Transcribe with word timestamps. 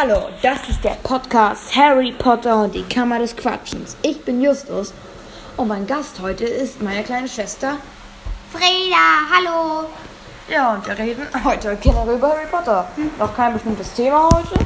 Hallo, 0.00 0.28
das 0.42 0.68
ist 0.68 0.84
der 0.84 0.96
Podcast 1.02 1.74
Harry 1.74 2.12
Potter 2.12 2.62
und 2.62 2.72
die 2.72 2.84
Kammer 2.84 3.18
des 3.18 3.34
Quatschens. 3.34 3.96
Ich 4.02 4.24
bin 4.24 4.40
Justus 4.40 4.94
und 5.56 5.66
mein 5.66 5.88
Gast 5.88 6.20
heute 6.20 6.44
ist 6.44 6.80
meine 6.80 7.02
kleine 7.02 7.26
Schwester. 7.26 7.78
Freda, 8.52 9.26
hallo. 9.34 9.88
Ja, 10.48 10.74
und 10.74 10.86
wir 10.86 10.96
reden 10.96 11.26
heute 11.42 11.76
generell 11.82 12.14
über 12.14 12.28
Harry 12.28 12.46
Potter. 12.48 12.86
Noch 13.18 13.34
kein 13.34 13.54
bestimmtes 13.54 13.92
Thema 13.94 14.28
heute, 14.32 14.64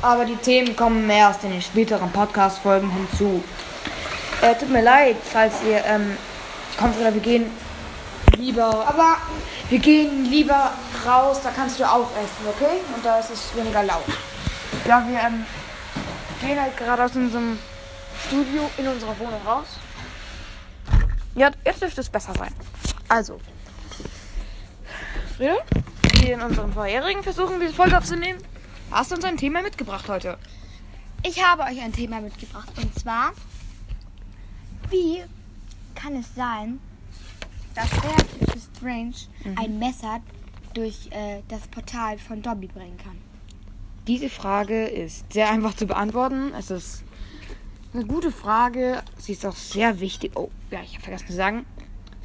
aber 0.00 0.24
die 0.24 0.36
Themen 0.36 0.74
kommen 0.76 1.06
mehr 1.06 1.28
aus 1.28 1.38
den 1.40 1.60
späteren 1.60 2.10
Podcast-Folgen 2.10 2.90
hinzu. 2.90 3.44
Äh, 4.40 4.54
tut 4.54 4.70
mir 4.70 4.82
leid, 4.82 5.16
falls 5.30 5.56
ihr, 5.68 5.84
ähm, 5.84 6.16
kommt 6.78 6.98
oder 6.98 7.12
wir 7.12 7.20
gehen 7.20 7.50
lieber, 8.36 8.86
Aber 8.86 9.16
wir 9.68 9.78
gehen 9.78 10.24
lieber 10.26 10.72
raus, 11.06 11.40
da 11.42 11.50
kannst 11.50 11.78
du 11.80 11.84
auch 11.84 12.10
essen, 12.16 12.46
okay? 12.48 12.80
Und 12.94 13.04
da 13.04 13.18
ist 13.18 13.30
es 13.30 13.56
weniger 13.56 13.82
laut. 13.82 14.04
Ja, 14.86 15.06
wir 15.08 15.18
ähm, 15.18 15.46
gehen 16.40 16.60
halt 16.60 16.76
gerade 16.76 17.04
aus 17.04 17.14
unserem 17.14 17.58
Studio 18.26 18.70
in 18.76 18.88
unserer 18.88 19.18
Wohnung 19.18 19.40
raus. 19.46 19.66
Ja, 21.34 21.50
jetzt 21.64 21.80
dürfte 21.80 22.00
es 22.00 22.10
besser 22.10 22.34
sein. 22.34 22.52
Also, 23.08 23.40
Frieda, 25.36 25.56
wie 26.20 26.32
in 26.32 26.42
unseren 26.42 26.72
vorherigen 26.72 27.22
Versuchen, 27.22 27.60
diese 27.60 27.74
Folge 27.74 27.96
aufzunehmen, 27.96 28.38
hast 28.90 29.10
du 29.10 29.16
uns 29.16 29.24
ein 29.24 29.36
Thema 29.36 29.62
mitgebracht 29.62 30.08
heute. 30.08 30.38
ich 31.24 31.44
habe 31.44 31.62
euch 31.62 31.80
ein 31.80 31.92
Thema 31.92 32.20
mitgebracht. 32.20 32.70
Und 32.76 32.98
zwar, 32.98 33.32
wie 34.90 35.22
kann 35.94 36.16
es 36.16 36.34
sein, 36.34 36.80
dass 37.74 37.88
Beatrice 37.90 38.68
Strange 38.76 39.14
ein 39.56 39.78
Messer 39.78 40.20
durch 40.74 41.08
äh, 41.10 41.42
das 41.48 41.66
Portal 41.68 42.18
von 42.18 42.42
Dobby 42.42 42.66
bringen 42.66 42.96
kann? 42.96 43.16
Diese 44.06 44.28
Frage 44.28 44.86
ist 44.86 45.32
sehr 45.32 45.50
einfach 45.50 45.74
zu 45.74 45.86
beantworten. 45.86 46.52
Es 46.58 46.70
ist 46.70 47.04
eine 47.94 48.04
gute 48.04 48.32
Frage. 48.32 49.02
Sie 49.18 49.32
ist 49.32 49.46
auch 49.46 49.54
sehr 49.54 50.00
wichtig. 50.00 50.32
Oh, 50.34 50.50
ja, 50.70 50.80
ich 50.82 50.94
habe 50.94 51.02
vergessen 51.04 51.26
zu 51.28 51.34
sagen. 51.34 51.66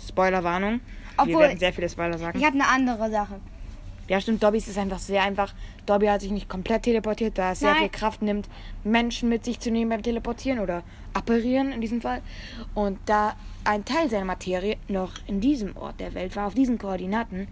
Spoilerwarnung. 0.07 0.79
Wir 0.79 1.23
Obwohl- 1.23 1.41
werden 1.41 1.59
sehr 1.59 1.73
viele 1.73 1.89
Spoiler 1.89 2.17
sagen. 2.17 2.39
Ich 2.39 2.45
habe 2.45 2.55
eine 2.55 2.67
andere 2.67 3.09
Sache. 3.11 3.39
Ja, 4.07 4.21
stimmt. 4.21 4.41
Dobbys 4.41 4.67
ist 4.67 4.77
einfach 4.77 4.99
sehr 4.99 5.23
einfach. 5.23 5.53
Dobby 5.85 6.07
hat 6.07 6.21
sich 6.21 6.31
nicht 6.31 6.47
komplett 6.47 6.83
teleportiert, 6.83 7.37
da 7.37 7.51
es 7.51 7.59
sehr 7.59 7.75
viel 7.75 7.89
Kraft 7.89 8.21
nimmt, 8.21 8.47
Menschen 8.83 9.27
mit 9.27 9.43
sich 9.43 9.59
zu 9.59 9.69
nehmen 9.69 9.89
beim 9.89 10.01
Teleportieren 10.01 10.59
oder 10.59 10.83
apparieren 11.13 11.71
in 11.71 11.81
diesem 11.81 12.01
Fall. 12.01 12.21
Und 12.73 12.99
da 13.05 13.35
ein 13.65 13.83
Teil 13.83 14.09
seiner 14.09 14.25
Materie 14.25 14.77
noch 14.87 15.13
in 15.27 15.41
diesem 15.41 15.75
Ort 15.75 15.99
der 15.99 16.13
Welt 16.13 16.35
war, 16.37 16.47
auf 16.47 16.53
diesen 16.53 16.77
Koordinaten, 16.77 17.47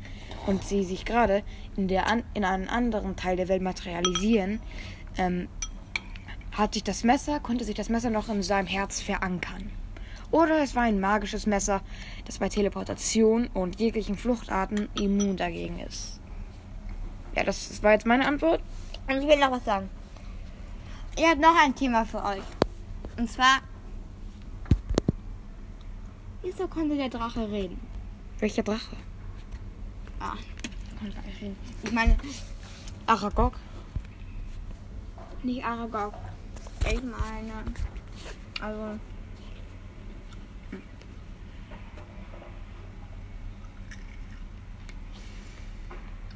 und 0.48 0.64
sie 0.64 0.84
sich 0.84 1.06
gerade 1.06 1.44
in, 1.76 1.88
der 1.88 2.08
an, 2.08 2.24
in 2.34 2.46
einem 2.46 2.70
anderen 2.70 3.16
Teil 3.16 3.36
der 3.36 3.48
Welt 3.48 3.62
materialisieren, 3.62 4.62
ähm, 5.18 5.48
hat 6.52 6.74
sich 6.74 6.84
das 6.84 7.04
Messer, 7.04 7.40
konnte 7.40 7.66
sich 7.66 7.76
das 7.76 7.90
Messer 7.90 8.10
noch 8.10 8.30
in 8.30 8.44
seinem 8.44 8.68
Herz 8.68 9.02
verankern. 9.02 9.72
Oder 10.32 10.62
es 10.62 10.76
war 10.76 10.84
ein 10.84 11.00
magisches 11.00 11.46
Messer, 11.48 11.82
das 12.26 12.40
bei 12.40 12.50
Teleportation 12.50 13.48
und 13.54 13.80
jeglichen 13.80 14.16
Fluchtarten 14.16 14.88
immun 14.96 15.38
dagegen 15.38 15.80
ist. 15.80 16.20
Ja, 17.36 17.44
das, 17.44 17.84
war 17.84 17.92
jetzt 17.92 18.06
meine 18.06 18.26
Antwort. 18.26 18.62
Und 19.08 19.18
ich 19.22 19.28
will 19.28 19.38
noch 19.38 19.52
was 19.52 19.66
sagen. 19.66 19.90
Ich 21.18 21.26
habe 21.26 21.40
noch 21.40 21.56
ein 21.62 21.76
Thema 21.76 22.06
für 22.06 22.24
euch. 22.24 22.44
Und 23.18 23.30
zwar, 23.30 23.60
wieso 26.42 26.68
konnte 26.68 26.96
der 26.96 27.10
Drache 27.10 27.50
reden? 27.50 27.80
Welcher 28.40 28.64
Drache? 28.64 28.96
Ah, 30.20 30.34
konnte 31.00 31.18
eigentlich 31.18 31.42
reden. 31.42 31.58
Ich 31.84 31.92
meine, 31.92 32.18
Aragog. 33.06 33.54
nicht 35.44 35.64
Aragog. 35.64 36.14
Ich 36.92 37.04
meine, 37.04 37.64
also... 38.62 39.00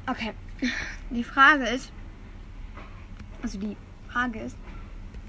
Okay, 0.06 0.32
die 1.10 1.24
Frage 1.24 1.64
ist, 1.68 1.92
also 3.42 3.58
die 3.58 3.76
Frage 4.08 4.40
ist, 4.40 4.56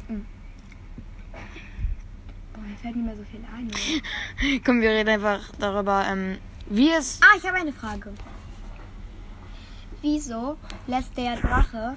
hm. 0.08 0.26
boah, 2.54 2.62
mir 2.62 2.76
fällt 2.78 2.96
nicht 2.96 3.06
mehr 3.06 3.16
so 3.16 3.24
viel 3.24 3.42
ein. 3.56 4.62
Komm, 4.66 4.82
wir 4.82 4.92
reden 4.92 5.10
einfach 5.10 5.52
darüber, 5.60 6.06
ähm, 6.08 6.38
wie 6.70 6.92
es. 6.92 7.20
Ah, 7.22 7.38
ich 7.38 7.46
habe 7.46 7.58
eine 7.58 7.74
Frage. 7.74 8.14
Wieso 10.02 10.58
lässt 10.88 11.16
der 11.16 11.36
Drache 11.36 11.96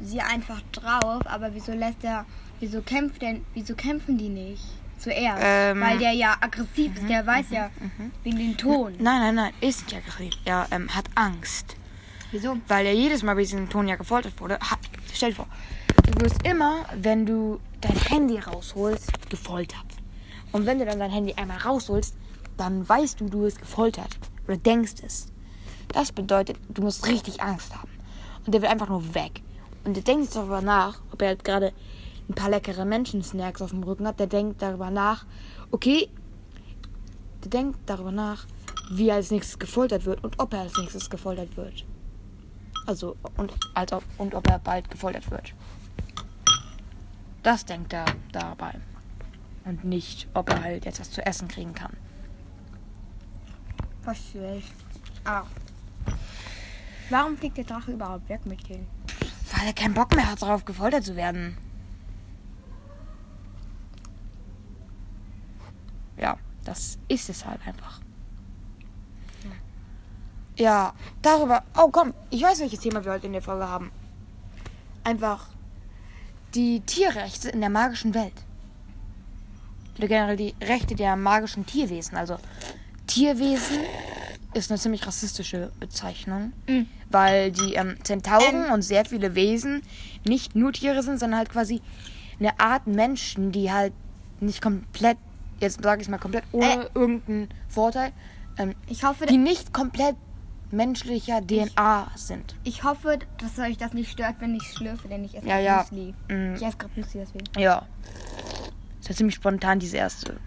sie 0.00 0.20
einfach 0.20 0.60
drauf, 0.72 1.22
aber 1.26 1.54
wieso 1.54 1.72
lässt 1.72 2.04
er, 2.04 2.26
wieso 2.60 2.82
kämpft 2.82 3.22
denn, 3.22 3.44
wieso 3.54 3.74
kämpfen 3.74 4.18
die 4.18 4.28
nicht 4.28 4.62
zuerst? 4.98 5.42
Ähm, 5.44 5.80
Weil 5.80 5.98
der 5.98 6.12
ja 6.12 6.36
aggressiv 6.40 6.94
ist, 6.96 7.08
der 7.08 7.26
weiß 7.26 7.46
ja 7.50 7.70
wegen 8.22 8.38
dem 8.38 8.56
Ton. 8.56 8.92
Nein, 8.98 9.20
nein, 9.20 9.34
nein, 9.34 9.52
ist 9.60 9.84
nicht 9.84 9.96
aggressiv. 9.96 10.34
Er 10.44 10.66
ähm, 10.70 10.94
hat 10.94 11.06
Angst. 11.14 11.76
Wieso? 12.36 12.58
Weil 12.68 12.84
er 12.84 12.92
jedes 12.92 13.22
Mal 13.22 13.34
bei 13.34 13.40
diesem 13.40 13.70
Ton 13.70 13.88
ja 13.88 13.96
gefoltert 13.96 14.38
wurde. 14.38 14.58
Ha, 14.60 14.76
stell 15.10 15.30
dir 15.30 15.36
vor, 15.36 15.46
du 16.04 16.20
wirst 16.20 16.46
immer, 16.46 16.84
wenn 16.94 17.24
du 17.24 17.60
dein 17.80 17.96
Handy 17.96 18.38
rausholst, 18.38 19.30
gefoltert. 19.30 19.86
Und 20.52 20.66
wenn 20.66 20.78
du 20.78 20.84
dann 20.84 20.98
dein 20.98 21.10
Handy 21.10 21.32
einmal 21.32 21.56
rausholst, 21.56 22.14
dann 22.58 22.86
weißt 22.86 23.22
du, 23.22 23.30
du 23.30 23.40
wirst 23.40 23.58
gefoltert. 23.58 24.18
Oder 24.46 24.58
denkst 24.58 24.96
es. 25.02 25.28
Das 25.88 26.12
bedeutet, 26.12 26.58
du 26.68 26.82
musst 26.82 27.06
richtig 27.06 27.40
Angst 27.40 27.74
haben. 27.74 27.88
Und 28.44 28.52
der 28.52 28.60
will 28.60 28.68
einfach 28.68 28.90
nur 28.90 29.14
weg. 29.14 29.40
Und 29.84 29.96
der 29.96 30.02
denkt 30.02 30.36
darüber 30.36 30.60
nach, 30.60 31.00
ob 31.12 31.22
er 31.22 31.28
halt 31.28 31.42
gerade 31.42 31.72
ein 32.28 32.34
paar 32.34 32.50
leckere 32.50 32.84
Menschen-Snacks 32.84 33.62
auf 33.62 33.70
dem 33.70 33.82
Rücken 33.82 34.06
hat. 34.06 34.20
Der 34.20 34.26
denkt 34.26 34.60
darüber 34.60 34.90
nach, 34.90 35.24
okay, 35.70 36.10
der 37.42 37.48
denkt 37.48 37.78
darüber 37.86 38.12
nach, 38.12 38.44
wie 38.90 39.08
er 39.08 39.14
als 39.14 39.30
nächstes 39.30 39.58
gefoltert 39.58 40.04
wird 40.04 40.22
und 40.22 40.38
ob 40.38 40.52
er 40.52 40.60
als 40.60 40.76
nächstes 40.76 41.08
gefoltert 41.08 41.56
wird. 41.56 41.86
Also, 42.86 43.16
und, 43.36 43.52
als 43.74 43.92
ob, 43.92 44.04
und 44.16 44.34
ob 44.34 44.48
er 44.48 44.60
bald 44.60 44.90
gefoltert 44.90 45.30
wird. 45.30 45.52
Das 47.42 47.64
denkt 47.64 47.92
er 47.92 48.06
dabei. 48.32 48.74
Und 49.64 49.84
nicht, 49.84 50.28
ob 50.34 50.48
er 50.48 50.62
halt 50.62 50.84
jetzt 50.84 51.00
was 51.00 51.10
zu 51.10 51.24
essen 51.26 51.48
kriegen 51.48 51.74
kann. 51.74 51.96
Verstehe 54.02 54.58
ich. 54.58 54.72
Ah. 55.24 55.42
Warum 57.10 57.36
fliegt 57.36 57.56
der 57.56 57.64
Drache 57.64 57.92
überhaupt 57.92 58.28
weg 58.28 58.46
mit 58.46 58.68
denen? 58.68 58.86
Weil 59.52 59.66
er 59.66 59.72
keinen 59.72 59.94
Bock 59.94 60.14
mehr 60.14 60.30
hat, 60.30 60.42
darauf 60.42 60.64
gefoltert 60.64 61.04
zu 61.04 61.16
werden. 61.16 61.56
Ja, 66.16 66.38
das 66.64 66.98
ist 67.08 67.28
es 67.28 67.44
halt 67.44 67.60
einfach. 67.66 68.00
Ja, 70.56 70.94
darüber. 71.22 71.62
Oh 71.76 71.88
komm, 71.90 72.14
ich 72.30 72.42
weiß, 72.42 72.60
welches 72.60 72.80
Thema 72.80 73.04
wir 73.04 73.12
heute 73.12 73.26
in 73.26 73.32
der 73.32 73.42
Folge 73.42 73.68
haben. 73.68 73.90
Einfach 75.04 75.48
die 76.54 76.80
Tierrechte 76.80 77.50
in 77.50 77.60
der 77.60 77.70
magischen 77.70 78.14
Welt. 78.14 78.32
Oder 79.98 80.08
generell 80.08 80.36
die 80.36 80.54
Rechte 80.62 80.94
der 80.94 81.16
magischen 81.16 81.66
Tierwesen. 81.66 82.16
Also 82.16 82.38
Tierwesen 83.06 83.78
ist 84.54 84.70
eine 84.70 84.78
ziemlich 84.80 85.06
rassistische 85.06 85.70
Bezeichnung, 85.78 86.52
Mhm. 86.66 86.86
weil 87.10 87.52
die 87.52 87.74
ähm, 87.74 87.96
Zentauren 88.02 88.66
Ähm. 88.66 88.72
und 88.72 88.82
sehr 88.82 89.04
viele 89.04 89.34
Wesen 89.34 89.82
nicht 90.26 90.56
nur 90.56 90.72
Tiere 90.72 91.02
sind, 91.02 91.18
sondern 91.20 91.38
halt 91.38 91.50
quasi 91.50 91.82
eine 92.40 92.58
Art 92.58 92.86
Menschen, 92.86 93.52
die 93.52 93.70
halt 93.70 93.92
nicht 94.40 94.60
komplett, 94.62 95.18
jetzt 95.60 95.82
sage 95.82 96.02
ich 96.02 96.08
mal 96.08 96.18
komplett 96.18 96.44
ohne 96.52 96.90
irgendeinen 96.94 97.48
Vorteil, 97.68 98.12
ähm, 98.58 98.74
Ich 98.88 99.04
hoffe, 99.04 99.26
die 99.26 99.36
nicht 99.38 99.72
komplett 99.74 100.16
menschlicher 100.70 101.40
DNA 101.46 102.10
sind. 102.16 102.54
ich 102.64 102.82
hoffe, 102.84 103.18
dass 103.38 103.58
euch 103.58 103.76
das 103.78 103.92
nicht 103.92 104.10
stört, 104.10 104.36
wenn 104.40 104.54
ich 104.54 104.64
schlürfe, 104.72 105.08
denn 105.08 105.24
ich 105.24 105.36
esse 105.36 105.46
Ja, 105.46 105.58
ja. 105.58 105.78
Müsli. 105.90 106.14
Mm. 106.28 106.54
Ich 106.56 106.62
esse 106.62 106.76
gerade 106.76 106.92
Müsli 106.96 107.20
deswegen. 107.20 107.44
Ja. 107.58 107.86
Ist 109.00 109.08
ja 109.08 109.14
ziemlich 109.14 109.36
spontan, 109.36 109.78
diese 109.78 109.96
erste 109.96 110.38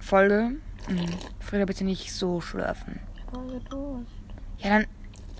Folge. 0.00 0.56
Mhm. 0.88 1.08
Frieda, 1.40 1.64
bitte 1.64 1.84
nicht 1.84 2.12
so 2.12 2.40
schlürfen. 2.40 3.00
Ja, 4.58 4.68
dann. 4.70 4.86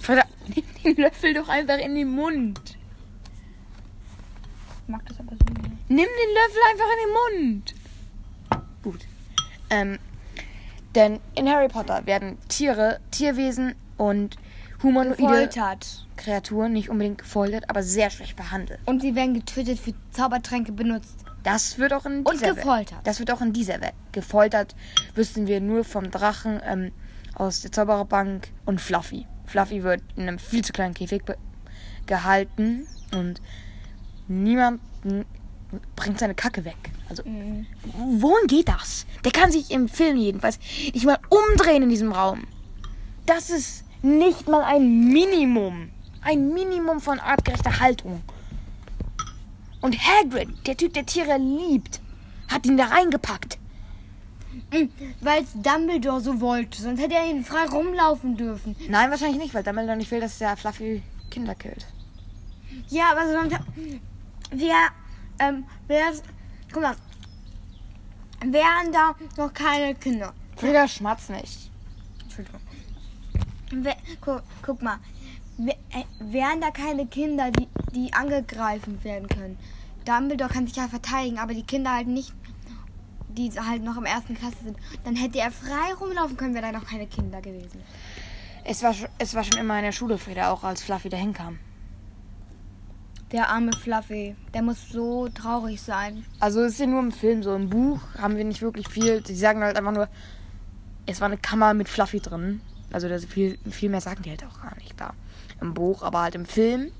Frieda, 0.00 0.22
nimm 0.54 0.64
den 0.84 0.96
Löffel 1.02 1.34
doch 1.34 1.48
einfach 1.48 1.78
in 1.78 1.94
den 1.94 2.10
Mund. 2.10 2.76
Ich 4.82 4.88
mag 4.88 5.04
das 5.06 5.18
aber 5.20 5.30
so 5.32 5.52
nicht. 5.54 5.90
Nimm 5.90 5.98
den 5.98 6.34
Löffel 6.34 6.62
einfach 6.70 6.86
in 6.92 7.40
den 7.42 7.50
Mund. 7.52 7.74
Gut. 8.82 9.00
Ähm, 9.70 9.98
denn 10.94 11.20
in 11.34 11.48
Harry 11.48 11.68
Potter 11.68 12.06
werden 12.06 12.38
Tiere, 12.48 13.00
Tierwesen 13.10 13.74
und 13.98 14.36
humanoide 14.82 15.16
Gefoltert. 15.22 16.06
Kreaturen 16.16 16.72
nicht 16.72 16.88
unbedingt 16.88 17.18
gefoltert, 17.18 17.68
aber 17.68 17.82
sehr 17.82 18.10
schlecht 18.10 18.36
behandelt. 18.36 18.80
Und 18.86 19.02
sie 19.02 19.14
werden 19.14 19.34
getötet 19.34 19.78
für 19.78 19.92
Zaubertränke 20.12 20.72
benutzt. 20.72 21.16
Das 21.42 21.78
wird 21.78 21.92
auch 21.92 22.06
in 22.06 22.22
Und 22.22 22.32
dieser 22.34 22.54
gefoltert. 22.54 22.92
Welt. 22.92 23.00
Das 23.06 23.18
wird 23.20 23.30
auch 23.30 23.40
in 23.40 23.52
dieser 23.52 23.80
Welt. 23.80 23.94
Gefoltert 24.12 24.74
wüssten 25.14 25.46
wir 25.46 25.60
nur 25.60 25.84
vom 25.84 26.10
Drachen 26.10 26.60
ähm, 26.64 26.92
aus 27.34 27.60
der 27.60 27.70
Zaubererbank 27.72 28.48
und 28.64 28.80
Fluffy. 28.80 29.26
Fluffy 29.46 29.82
wird 29.82 30.02
in 30.16 30.22
einem 30.28 30.38
viel 30.38 30.64
zu 30.64 30.72
kleinen 30.72 30.94
Käfig 30.94 31.22
gehalten 32.06 32.86
Und 33.12 33.40
niemand 34.26 34.80
bringt 35.96 36.18
seine 36.18 36.34
Kacke 36.34 36.64
weg. 36.64 36.76
Also, 37.08 37.22
Mhm. 37.24 37.66
wohin 38.20 38.46
geht 38.46 38.68
das? 38.68 39.06
Der 39.24 39.32
kann 39.32 39.50
sich 39.52 39.70
im 39.70 39.88
Film 39.88 40.16
jedenfalls 40.16 40.58
nicht 40.92 41.04
mal 41.06 41.18
umdrehen 41.30 41.82
in 41.82 41.88
diesem 41.90 42.12
Raum. 42.12 42.46
Das 43.26 43.50
ist 43.50 43.84
nicht 44.02 44.48
mal 44.48 44.62
ein 44.64 45.08
Minimum. 45.12 45.90
Ein 46.22 46.52
Minimum 46.52 47.00
von 47.00 47.18
artgerechter 47.20 47.80
Haltung. 47.80 48.22
Und 49.80 49.96
Hagrid, 49.96 50.48
der 50.66 50.76
Typ, 50.76 50.92
der 50.94 51.06
Tiere 51.06 51.38
liebt, 51.38 52.00
hat 52.48 52.66
ihn 52.66 52.76
da 52.76 52.86
reingepackt. 52.86 53.58
Weil 55.20 55.42
es 55.42 55.52
Dumbledore 55.54 56.20
so 56.20 56.40
wollte. 56.40 56.82
Sonst 56.82 57.00
hätte 57.00 57.14
er 57.14 57.30
ihn 57.30 57.44
frei 57.44 57.66
rumlaufen 57.66 58.36
dürfen. 58.36 58.76
Nein, 58.88 59.10
wahrscheinlich 59.10 59.38
nicht, 59.38 59.54
weil 59.54 59.62
Dumbledore 59.62 59.96
nicht 59.96 60.10
will, 60.10 60.20
dass 60.20 60.38
der 60.38 60.56
Fluffy 60.56 61.02
Kinder 61.30 61.54
killt. 61.54 61.86
Ja, 62.88 63.12
aber 63.12 63.30
sonst. 63.30 63.56
Wer. 64.50 64.88
Ähm, 65.38 65.64
wer. 65.86 66.12
Guck 66.72 66.82
mal. 66.82 66.96
Wären 68.44 68.92
da 68.92 69.14
noch 69.36 69.52
keine 69.52 69.94
Kinder. 69.94 70.32
Frieda 70.56 70.86
schmatzt 70.86 71.30
nicht. 71.30 71.70
Entschuldigung. 72.22 72.60
Guck, 74.20 74.42
guck 74.62 74.82
mal. 74.82 74.98
Äh, 75.58 76.04
wären 76.20 76.60
da 76.60 76.70
keine 76.70 77.06
Kinder, 77.06 77.50
die, 77.50 77.68
die 77.94 78.12
angegriffen 78.12 79.02
werden 79.02 79.28
können? 79.28 79.58
Dumbledore 80.04 80.50
kann 80.50 80.66
sich 80.66 80.76
ja 80.76 80.88
verteidigen, 80.88 81.38
aber 81.38 81.52
die 81.52 81.64
Kinder 81.64 81.94
halt 81.94 82.06
nicht, 82.06 82.32
die 83.28 83.50
halt 83.50 83.82
noch 83.82 83.96
im 83.96 84.04
ersten 84.04 84.34
Klasse 84.34 84.56
sind. 84.64 84.78
Dann 85.04 85.16
hätte 85.16 85.38
er 85.40 85.50
frei 85.50 85.92
rumlaufen 86.00 86.36
können, 86.36 86.54
wäre 86.54 86.66
da 86.66 86.72
noch 86.72 86.86
keine 86.86 87.06
Kinder 87.06 87.40
gewesen. 87.40 87.82
Es 88.64 88.82
war, 88.82 88.94
es 89.18 89.34
war 89.34 89.44
schon 89.44 89.58
immer 89.58 89.76
in 89.78 89.84
der 89.84 89.92
Schule, 89.92 90.18
Frieda, 90.18 90.50
auch 90.50 90.64
als 90.64 90.82
Fluffy 90.82 91.08
dahin 91.08 91.32
kam. 91.32 91.58
Der 93.32 93.50
arme 93.50 93.72
Fluffy, 93.72 94.36
der 94.54 94.62
muss 94.62 94.88
so 94.88 95.28
traurig 95.28 95.82
sein. 95.82 96.24
Also 96.40 96.60
es 96.62 96.74
ist 96.74 96.80
ja 96.80 96.86
nur 96.86 97.00
im 97.00 97.12
Film 97.12 97.42
so. 97.42 97.54
Im 97.54 97.68
Buch 97.68 98.00
haben 98.16 98.36
wir 98.36 98.44
nicht 98.44 98.62
wirklich 98.62 98.88
viel. 98.88 99.20
Die 99.20 99.34
sagen 99.34 99.62
halt 99.62 99.76
einfach 99.76 99.92
nur, 99.92 100.08
es 101.04 101.20
war 101.20 101.26
eine 101.26 101.36
Kammer 101.36 101.74
mit 101.74 101.88
Fluffy 101.88 102.20
drin. 102.20 102.62
Also 102.90 103.08
das 103.08 103.24
viel, 103.24 103.58
viel 103.70 103.90
mehr 103.90 104.00
sagen 104.00 104.22
die 104.22 104.30
halt 104.30 104.44
auch 104.44 104.62
gar 104.62 104.76
nicht 104.76 104.98
da 104.98 105.12
im 105.60 105.74
Buch. 105.74 106.02
Aber 106.02 106.20
halt 106.22 106.34
im 106.34 106.46
Film, 106.46 106.90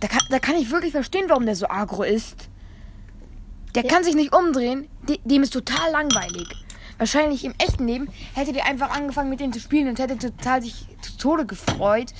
da 0.00 0.08
kann, 0.08 0.20
da 0.30 0.38
kann 0.38 0.56
ich 0.56 0.70
wirklich 0.70 0.92
verstehen, 0.92 1.26
warum 1.28 1.46
der 1.46 1.56
so 1.56 1.68
agro 1.68 2.02
ist. 2.02 2.48
Der 3.74 3.84
Ja. 3.84 3.90
kann 3.90 4.04
sich 4.04 4.14
nicht 4.14 4.34
umdrehen. 4.34 4.88
De, 5.08 5.18
dem 5.24 5.42
ist 5.42 5.52
total 5.52 5.90
langweilig. 5.92 6.48
Wahrscheinlich 6.96 7.44
im 7.44 7.54
echten 7.58 7.88
Leben 7.88 8.08
hätte 8.34 8.52
der 8.52 8.66
einfach 8.66 8.90
angefangen 8.90 9.28
mit 9.28 9.40
denen 9.40 9.52
zu 9.52 9.58
spielen 9.58 9.88
und 9.88 9.98
hätte 9.98 10.16
total 10.16 10.62
sich 10.62 10.86
zu 11.02 11.16
Tode 11.18 11.44
gefreut, 11.44 12.12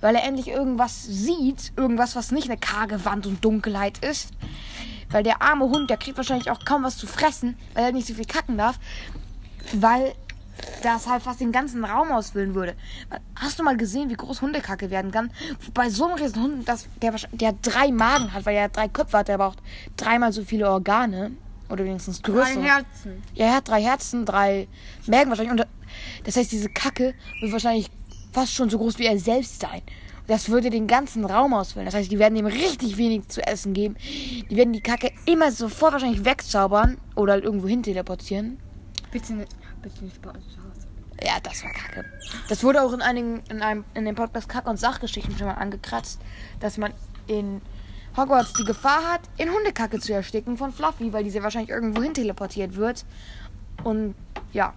weil 0.00 0.14
er 0.14 0.22
endlich 0.22 0.46
irgendwas 0.48 1.02
sieht, 1.04 1.72
irgendwas, 1.76 2.14
was 2.14 2.30
nicht 2.30 2.48
eine 2.48 2.56
karge 2.56 3.04
Wand 3.04 3.26
und 3.26 3.44
Dunkelheit 3.44 3.98
ist. 4.04 4.30
Weil 5.10 5.24
der 5.24 5.42
arme 5.42 5.64
Hund, 5.64 5.90
der 5.90 5.96
kriegt 5.96 6.16
wahrscheinlich 6.16 6.48
auch 6.52 6.64
kaum 6.64 6.84
was 6.84 6.96
zu 6.96 7.08
fressen, 7.08 7.56
weil 7.74 7.86
er 7.86 7.92
nicht 7.92 8.06
so 8.06 8.14
viel 8.14 8.24
kacken 8.24 8.56
darf, 8.56 8.78
weil 9.72 10.14
das 10.82 11.06
halt 11.06 11.22
fast 11.22 11.40
den 11.40 11.52
ganzen 11.52 11.84
Raum 11.84 12.10
ausfüllen 12.12 12.54
würde. 12.54 12.74
Hast 13.36 13.58
du 13.58 13.62
mal 13.62 13.76
gesehen, 13.76 14.10
wie 14.10 14.14
groß 14.14 14.42
Hundekacke 14.42 14.90
werden 14.90 15.10
kann? 15.10 15.30
Bei 15.74 15.90
so 15.90 16.06
einem 16.06 16.14
riesen 16.14 16.42
Hund, 16.42 16.68
das, 16.68 16.88
der, 17.02 17.14
der 17.32 17.52
drei 17.60 17.90
Magen 17.90 18.32
hat, 18.32 18.46
weil 18.46 18.56
er 18.56 18.68
drei 18.68 18.88
Köpfe 18.88 19.18
hat, 19.18 19.28
der 19.28 19.38
braucht 19.38 19.58
dreimal 19.96 20.32
so 20.32 20.42
viele 20.44 20.70
Organe. 20.70 21.32
Oder 21.68 21.84
wenigstens 21.84 22.22
größere. 22.22 22.62
Herzen. 22.62 23.22
Ja, 23.34 23.46
er 23.46 23.54
hat 23.56 23.68
drei 23.68 23.82
Herzen, 23.82 24.26
drei 24.26 24.66
Mägen 25.06 25.28
wahrscheinlich. 25.28 25.52
Und 25.52 25.66
das 26.24 26.36
heißt, 26.36 26.50
diese 26.50 26.68
Kacke 26.68 27.14
wird 27.40 27.52
wahrscheinlich 27.52 27.88
fast 28.32 28.54
schon 28.54 28.70
so 28.70 28.78
groß 28.78 28.98
wie 28.98 29.06
er 29.06 29.18
selbst 29.18 29.60
sein. 29.60 29.82
Das 30.26 30.48
würde 30.48 30.70
den 30.70 30.86
ganzen 30.86 31.24
Raum 31.24 31.54
ausfüllen. 31.54 31.86
Das 31.86 31.94
heißt, 31.94 32.10
die 32.10 32.18
werden 32.18 32.36
ihm 32.36 32.46
richtig 32.46 32.96
wenig 32.96 33.28
zu 33.28 33.44
essen 33.44 33.72
geben. 33.72 33.96
Die 34.50 34.56
werden 34.56 34.72
die 34.72 34.80
Kacke 34.80 35.10
immer 35.26 35.50
sofort 35.50 35.92
wahrscheinlich 35.92 36.24
wegzaubern 36.24 36.98
oder 37.16 37.32
halt 37.32 37.44
irgendwo 37.44 37.66
hin 37.66 37.82
teleportieren. 37.82 38.58
Bitte 39.10 39.34
nicht, 39.34 39.48
bitte 39.82 40.04
nicht 40.04 40.20
bei 40.22 40.30
uns 40.30 40.44
zu 40.48 40.58
Hause. 40.58 40.86
Ja, 41.22 41.38
das 41.42 41.62
war 41.62 41.72
Kacke. 41.72 42.04
Das 42.48 42.64
wurde 42.64 42.82
auch 42.82 42.92
in 42.92 43.02
einigen, 43.02 43.42
in 43.50 43.62
einem, 43.62 43.84
in 43.94 44.04
dem 44.04 44.14
Podcast 44.14 44.48
Kack- 44.48 44.66
und 44.66 44.78
Sachgeschichten 44.78 45.36
schon 45.36 45.48
mal 45.48 45.54
angekratzt, 45.54 46.20
dass 46.60 46.78
man 46.78 46.92
in 47.26 47.60
Hogwarts 48.16 48.54
die 48.54 48.64
Gefahr 48.64 49.12
hat, 49.12 49.20
in 49.36 49.50
Hundekacke 49.50 50.00
zu 50.00 50.12
ersticken 50.12 50.56
von 50.56 50.72
Fluffy, 50.72 51.12
weil 51.12 51.24
diese 51.24 51.42
wahrscheinlich 51.42 51.70
irgendwo 51.70 52.02
hin 52.02 52.14
teleportiert 52.14 52.76
wird. 52.76 53.04
Und 53.84 54.14
ja, 54.52 54.74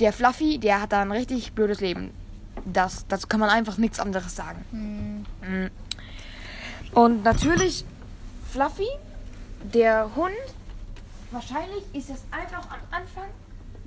der 0.00 0.12
Fluffy, 0.12 0.58
der 0.58 0.80
hat 0.80 0.92
da 0.92 1.02
ein 1.02 1.12
richtig 1.12 1.52
blödes 1.52 1.80
Leben. 1.80 2.10
Das, 2.64 3.06
dazu 3.08 3.26
kann 3.26 3.40
man 3.40 3.50
einfach 3.50 3.76
nichts 3.76 4.00
anderes 4.00 4.34
sagen. 4.34 4.64
Mhm. 5.42 5.70
Und 6.92 7.22
natürlich, 7.22 7.84
Fluffy, 8.50 8.88
der 9.62 10.14
Hund, 10.16 10.32
wahrscheinlich 11.30 11.82
ist 11.92 12.10
das 12.10 12.22
einfach 12.30 12.70
am 12.70 12.80
Anfang 12.90 13.28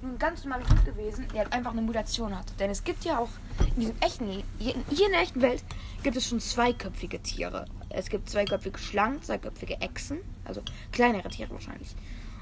ein 0.02 0.18
ganz 0.20 0.44
normaler 0.44 0.68
Hund 0.70 0.86
gewesen, 0.86 1.28
der 1.34 1.44
halt 1.44 1.54
einfach 1.54 1.72
eine 1.72 1.82
Mutation 1.82 2.38
hat. 2.38 2.46
Denn 2.60 2.70
es 2.70 2.84
gibt 2.84 3.04
ja 3.06 3.20
auch 3.20 3.30
in 3.76 3.82
diesem 3.82 3.96
echten, 4.00 4.44
hier 4.60 4.76
in 5.06 5.12
der 5.12 5.22
echten 5.22 5.42
Welt 5.42 5.64
gibt 6.04 6.16
es 6.18 6.28
schon 6.28 6.40
zweiköpfige 6.40 7.22
Tiere. 7.22 7.66
Es 7.90 8.10
gibt 8.10 8.30
zweiköpfige 8.30 8.78
Schlangen, 8.78 9.22
zweiköpfige 9.22 9.80
Echsen, 9.82 10.20
also 10.46 10.62
kleinere 10.92 11.30
Tiere 11.30 11.52
wahrscheinlich. 11.52 11.96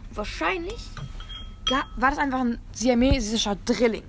Und 0.10 0.18
wahrscheinlich 0.18 0.90
war 1.98 2.10
das 2.10 2.20
einfach 2.20 2.42
ein 2.42 2.60
siamesischer 2.74 3.56
Drilling. 3.66 4.04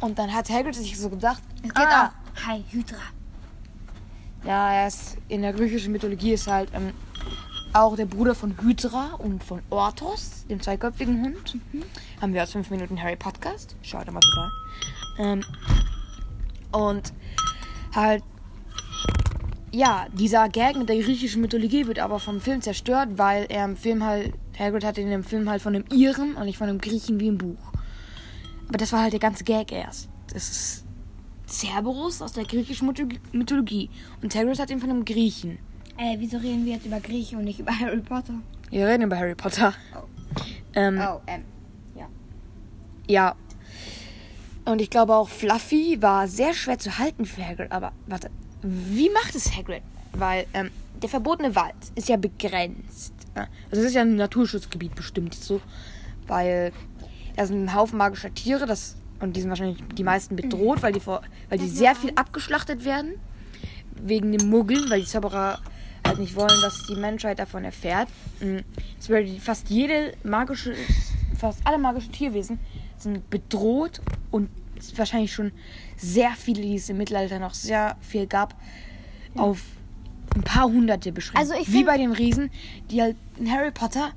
Und 0.00 0.18
dann 0.18 0.32
hat 0.32 0.50
Hagrid 0.50 0.74
sich 0.74 0.98
so 0.98 1.08
gedacht, 1.08 1.42
Es 1.56 1.62
gibt 1.74 1.78
ah, 1.78 2.12
auch 2.12 2.46
Hi 2.46 2.64
Hydra. 2.70 2.96
ja, 4.44 4.72
er 4.74 4.88
ist 4.88 5.16
in 5.28 5.42
der 5.42 5.52
griechischen 5.52 5.92
Mythologie 5.92 6.32
ist 6.34 6.46
halt 6.46 6.68
ähm, 6.74 6.92
auch 7.74 7.96
der 7.96 8.06
Bruder 8.06 8.34
von 8.34 8.56
Hydra 8.62 9.14
und 9.18 9.42
von 9.42 9.60
Orthos, 9.68 10.46
dem 10.48 10.62
zweiköpfigen 10.62 11.22
Hund. 11.22 11.56
Haben 12.20 12.32
wir 12.32 12.42
aus 12.42 12.52
5 12.52 12.70
Minuten 12.70 13.00
Harry 13.02 13.16
Podcast. 13.16 13.74
Schaut 13.82 14.06
da 14.06 14.12
mal 14.12 14.20
vorbei. 14.22 14.48
Ähm, 15.18 15.44
und 16.72 17.12
halt, 17.94 18.22
ja, 19.72 20.06
dieser 20.12 20.48
Gag 20.48 20.76
mit 20.76 20.88
der 20.88 21.00
griechischen 21.00 21.40
Mythologie 21.40 21.86
wird 21.86 21.98
aber 21.98 22.20
vom 22.20 22.40
Film 22.40 22.62
zerstört, 22.62 23.10
weil 23.16 23.46
er 23.48 23.64
im 23.64 23.76
Film 23.76 24.04
halt, 24.04 24.32
Hagrid 24.56 24.84
hat 24.84 24.96
in 24.98 25.10
dem 25.10 25.24
Film 25.24 25.50
halt 25.50 25.60
von 25.60 25.74
einem 25.74 25.84
Iren 25.92 26.36
und 26.36 26.44
nicht 26.44 26.58
von 26.58 26.68
einem 26.68 26.80
Griechen 26.80 27.18
wie 27.18 27.28
im 27.28 27.38
Buch. 27.38 27.72
Aber 28.68 28.78
das 28.78 28.92
war 28.92 29.02
halt 29.02 29.12
der 29.12 29.20
ganze 29.20 29.42
Gag 29.42 29.72
erst. 29.72 30.08
Das 30.32 30.48
ist 30.48 30.84
Cerberus 31.48 32.22
aus 32.22 32.32
der 32.32 32.44
griechischen 32.44 32.88
Mytho- 32.88 33.18
Mythologie. 33.32 33.90
Und 34.22 34.34
Hagrid 34.34 34.58
hat 34.60 34.70
ihn 34.70 34.80
von 34.80 34.90
einem 34.90 35.04
Griechen. 35.04 35.58
Äh, 35.96 36.16
wieso 36.18 36.38
reden 36.38 36.64
wir 36.64 36.74
jetzt 36.74 36.86
über 36.86 37.00
Griechen 37.00 37.38
und 37.38 37.44
nicht 37.44 37.60
über 37.60 37.72
Harry 37.78 38.00
Potter? 38.00 38.34
Wir 38.70 38.86
reden 38.86 39.04
über 39.04 39.16
Harry 39.18 39.34
Potter. 39.34 39.72
Ähm, 40.74 41.00
Oh, 41.00 41.20
ähm. 41.26 41.44
Ja. 43.06 43.34
Und 44.64 44.80
ich 44.80 44.88
glaube 44.88 45.14
auch 45.14 45.28
Fluffy 45.28 46.00
war 46.00 46.26
sehr 46.26 46.54
schwer 46.54 46.78
zu 46.78 46.98
halten 46.98 47.26
für 47.26 47.46
Hagrid. 47.46 47.70
Aber 47.70 47.92
warte, 48.06 48.30
wie 48.62 49.10
macht 49.10 49.34
es 49.34 49.54
Hagrid? 49.54 49.82
Weil 50.12 50.46
ähm, 50.54 50.70
der 51.02 51.10
verbotene 51.10 51.54
Wald 51.54 51.74
ist 51.96 52.08
ja 52.08 52.16
begrenzt. 52.16 53.12
Ja, 53.36 53.46
Also 53.70 53.82
es 53.82 53.88
ist 53.88 53.94
ja 53.94 54.00
ein 54.02 54.16
Naturschutzgebiet 54.16 54.94
bestimmt 54.94 55.34
so. 55.34 55.60
Weil 56.26 56.72
da 57.36 57.46
sind 57.46 57.64
ein 57.64 57.74
Haufen 57.74 57.98
magischer 57.98 58.32
Tiere. 58.32 58.64
Das, 58.64 58.96
und 59.20 59.36
die 59.36 59.42
sind 59.42 59.50
wahrscheinlich 59.50 59.82
die 59.96 60.04
meisten 60.04 60.34
bedroht, 60.34 60.82
weil 60.82 60.94
die, 60.94 61.00
vor, 61.00 61.20
weil 61.50 61.58
die 61.58 61.68
sehr 61.68 61.94
viel 61.94 62.12
abgeschlachtet 62.14 62.86
werden. 62.86 63.16
Wegen 64.02 64.32
dem 64.32 64.48
Muggeln, 64.48 64.88
weil 64.88 65.00
die 65.00 65.06
Zauberer 65.06 65.60
halt 66.14 66.20
nicht 66.20 66.36
wollen, 66.36 66.60
dass 66.62 66.86
die 66.86 66.96
Menschheit 66.96 67.38
davon 67.38 67.64
erfährt. 67.64 68.08
Mm, 68.40 68.58
es 68.98 69.08
wird 69.08 69.28
Fast 69.40 69.68
jede 69.68 70.14
magische, 70.22 70.74
fast 71.38 71.60
alle 71.64 71.78
magischen 71.78 72.12
Tierwesen 72.12 72.58
sind 72.96 73.28
bedroht 73.30 74.00
und 74.30 74.48
wahrscheinlich 74.96 75.32
schon 75.32 75.52
sehr 75.96 76.30
viele, 76.32 76.62
die 76.62 76.76
es 76.76 76.88
im 76.88 76.98
Mittelalter 76.98 77.38
noch 77.38 77.54
sehr 77.54 77.96
viel 78.00 78.26
gab, 78.26 78.54
auf 79.36 79.60
ein 80.34 80.42
paar 80.42 80.64
hunderte 80.64 81.12
beschränkt. 81.12 81.38
Also 81.38 81.54
ich 81.54 81.72
wie 81.72 81.84
bei 81.84 81.96
den 81.96 82.12
Riesen, 82.12 82.50
die 82.90 83.02
halt 83.02 83.16
in 83.38 83.50
Harry 83.50 83.70
Potter 83.70 84.12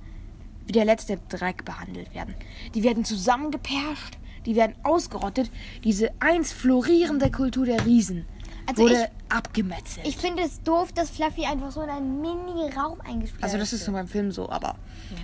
wie 0.65 0.73
der 0.73 0.85
letzte 0.85 1.17
Dreck 1.29 1.63
behandelt 1.63 2.13
werden. 2.13 2.35
Die 2.75 2.83
werden 2.83 3.05
zusammengeperscht, 3.05 4.17
die 4.45 4.55
werden 4.55 4.75
ausgerottet. 4.83 5.49
Diese 5.83 6.11
einst 6.19 6.53
florierende 6.53 7.31
Kultur 7.31 7.65
der 7.65 7.85
Riesen 7.85 8.25
Also 8.67 8.83
wurde 8.83 9.09
abgemetzelt. 9.29 10.05
Ich 10.07 10.17
finde 10.17 10.43
es 10.43 10.61
doof, 10.61 10.91
dass 10.91 11.09
Fluffy 11.09 11.45
einfach 11.45 11.71
so 11.71 11.81
in 11.81 11.89
einen 11.89 12.21
Mini-Raum 12.21 12.99
eingesperrt 13.01 13.43
also 13.43 13.57
das 13.57 13.73
ist 13.73 13.87
nur 13.87 13.95
beim 13.97 14.07
Film 14.07 14.31
so, 14.31 14.49
aber 14.49 14.75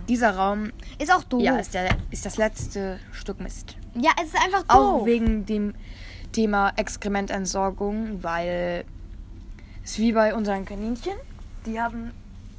dieser 0.08 0.36
Raum 0.36 0.72
Ist 0.98 1.12
auch 1.14 1.24
doof. 1.24 1.42
ja, 1.42 1.58
ist, 1.58 1.74
der, 1.74 1.90
ist 2.10 2.26
das 2.26 2.38
letzte 2.38 3.00
Stück 3.12 3.40
Mist. 3.40 3.76
Ja, 3.96 4.12
es 4.22 4.30
ist 4.30 4.38
einfach 4.42 4.64
Auch 4.68 5.00
doof. 5.00 5.06
wegen 5.06 5.46
dem 5.46 5.74
Thema 6.32 6.72
Exkremententsorgung, 6.78 8.24
weil 8.24 8.86
es 9.84 9.98
wie 10.00 10.14
bei 10.14 10.34
unseren 10.34 10.66
Kaninchen, 10.66 11.14
die 11.66 11.80
haben, 11.80 12.12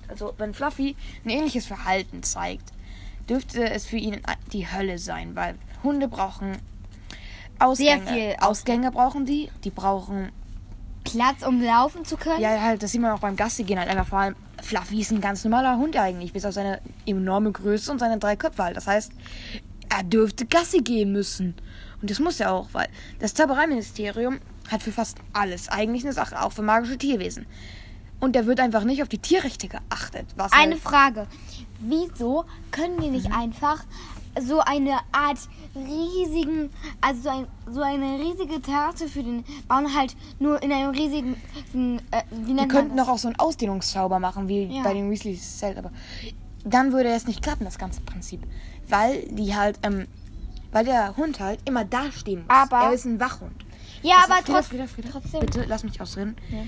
also 0.09 0.35
wenn 0.38 0.55
Fluffy 0.55 0.97
ein 1.25 1.31
ähnliches 1.31 1.67
Verhalten 1.67 2.23
zeigt, 2.23 2.73
dürfte 3.29 3.69
es 3.71 3.87
für 3.87 3.97
ihn 3.97 4.21
die 4.53 4.71
Hölle 4.71 4.99
sein, 4.99 5.35
weil 5.35 5.55
Hunde 5.83 6.09
brauchen 6.09 6.59
Ausgänge. 7.59 8.07
viel 8.07 8.37
Ausgänge 8.41 8.91
brauchen 8.91 9.25
die, 9.26 9.50
die 9.64 9.71
brauchen 9.71 10.31
Platz, 11.04 11.42
um 11.46 11.61
laufen 11.62 12.04
zu 12.04 12.16
können? 12.16 12.40
Ja, 12.40 12.61
halt, 12.61 12.82
das 12.82 12.92
sieht 12.92 13.00
man 13.00 13.12
auch 13.12 13.20
beim 13.20 13.37
Gassi 13.37 13.62
gehen 13.64 13.78
halt 13.78 13.88
einfach 13.88 14.06
vor 14.08 14.18
allem. 14.18 14.37
Fluffy 14.62 15.00
ist 15.00 15.11
ein 15.12 15.20
ganz 15.20 15.44
normaler 15.44 15.76
Hund 15.76 15.96
eigentlich, 15.96 16.32
bis 16.32 16.44
auf 16.44 16.54
seine 16.54 16.80
enorme 17.06 17.52
Größe 17.52 17.92
und 17.92 17.99
seine 17.99 18.18
drei 18.18 18.37
Köpfe 18.37 18.62
halt. 18.64 18.76
Das 18.76 18.87
heißt, 18.87 19.12
er 19.90 20.02
dürfte 20.02 20.46
Gassi 20.46 20.78
gehen 20.78 21.12
müssen. 21.12 21.54
Und 22.00 22.11
das 22.11 22.18
muss 22.18 22.40
er 22.40 22.52
auch, 22.52 22.68
weil 22.73 22.88
das 23.18 23.34
Zaubereiministerium 23.34 24.38
hat 24.70 24.82
für 24.82 24.92
fast 24.92 25.18
alles 25.32 25.68
eigentlich 25.68 26.04
eine 26.04 26.12
Sache, 26.12 26.40
auch 26.42 26.52
für 26.52 26.62
magische 26.62 26.96
Tierwesen. 26.96 27.46
Und 28.20 28.37
da 28.37 28.46
wird 28.46 28.61
einfach 28.61 28.84
nicht 28.84 29.02
auf 29.02 29.08
die 29.08 29.18
Tierrechte 29.18 29.68
geachtet. 29.68 30.26
Was 30.37 30.52
Eine 30.52 30.73
halt, 30.73 30.82
Frage. 30.82 31.26
Wieso 31.80 32.46
können 32.70 32.99
wir 33.00 33.08
Mhm. 33.08 33.12
nicht 33.14 33.32
einfach 33.32 33.84
so 34.41 34.61
eine 34.61 34.99
Art 35.12 35.38
riesigen, 35.75 36.71
also 37.00 37.23
so, 37.23 37.29
ein, 37.31 37.47
so 37.71 37.83
eine 37.83 38.19
riesige 38.19 38.61
Terrasse 38.61 39.09
für 39.09 39.23
den 39.23 39.45
bauen 39.69 39.95
halt 39.95 40.17
nur 40.38 40.62
in 40.62 40.73
einem 40.73 40.91
riesigen, 40.91 41.35
äh, 42.11 42.23
wie 42.31 42.47
die 42.47 42.53
nennt 42.55 42.71
könnten 42.71 42.88
man 42.88 42.97
das? 42.99 43.07
doch 43.07 43.12
auch 43.14 43.19
so 43.19 43.29
einen 43.29 43.38
Ausdehnungszauber 43.38 44.19
machen, 44.19 44.49
wie 44.49 44.64
Ja. 44.64 44.83
bei 44.83 44.95
den 44.95 45.11
Weasleys 45.11 45.59
Zelt, 45.59 45.79
aber 45.79 45.91
dann 46.64 46.93
würde 46.93 47.11
es 47.11 47.26
nicht 47.26 47.43
klappen, 47.43 47.64
das 47.64 47.79
ganze 47.79 48.00
Prinzip. 48.00 48.41
Weil 48.88 49.23
die 49.31 49.55
halt, 49.55 49.79
ähm, 49.83 50.07
weil 50.73 50.85
der 50.85 51.17
Hund 51.17 51.41
halt 51.41 51.61
immer 51.69 51.85
da 51.85 52.11
stehen 52.11 52.41
muss. 52.41 52.50
Aber- 52.50 52.87
er 52.87 52.93
ist 52.93 53.05
ein 53.05 53.21
Wachhund. 53.21 53.64
Ja, 54.03 54.17
Das 54.17 54.25
aber 54.31 54.38
ist- 54.38 54.45
Frieda, 54.47 54.59
trotz, 54.59 54.67
Frieda, 54.69 54.87
Frieda, 54.87 55.09
trotzdem. 55.12 55.41
Bitte, 55.41 55.64
lass 55.69 55.85
mich 55.85 56.00
ausreden. 56.00 56.37
Ja. 56.50 56.59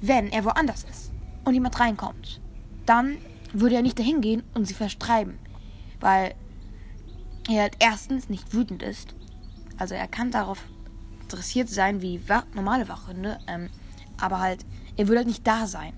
Wenn 0.00 0.28
er 0.32 0.44
woanders 0.44 0.84
ist 0.84 1.10
und 1.44 1.54
jemand 1.54 1.78
reinkommt, 1.80 2.40
dann 2.86 3.16
würde 3.52 3.74
er 3.76 3.82
nicht 3.82 3.98
dahin 3.98 4.20
gehen 4.20 4.42
und 4.54 4.66
sie 4.66 4.74
verstreiben. 4.74 5.38
Weil 6.00 6.34
er 7.48 7.62
halt 7.62 7.76
erstens 7.78 8.28
nicht 8.28 8.52
wütend 8.52 8.82
ist. 8.82 9.14
Also 9.78 9.94
er 9.94 10.08
kann 10.08 10.30
darauf 10.30 10.62
interessiert 11.22 11.68
sein 11.68 12.02
wie 12.02 12.20
normale 12.54 12.88
Wachhunde. 12.88 13.38
Ähm, 13.46 13.70
aber 14.20 14.40
halt, 14.40 14.64
er 14.96 15.08
würde 15.08 15.18
halt 15.18 15.28
nicht 15.28 15.46
da 15.46 15.66
sein. 15.66 15.92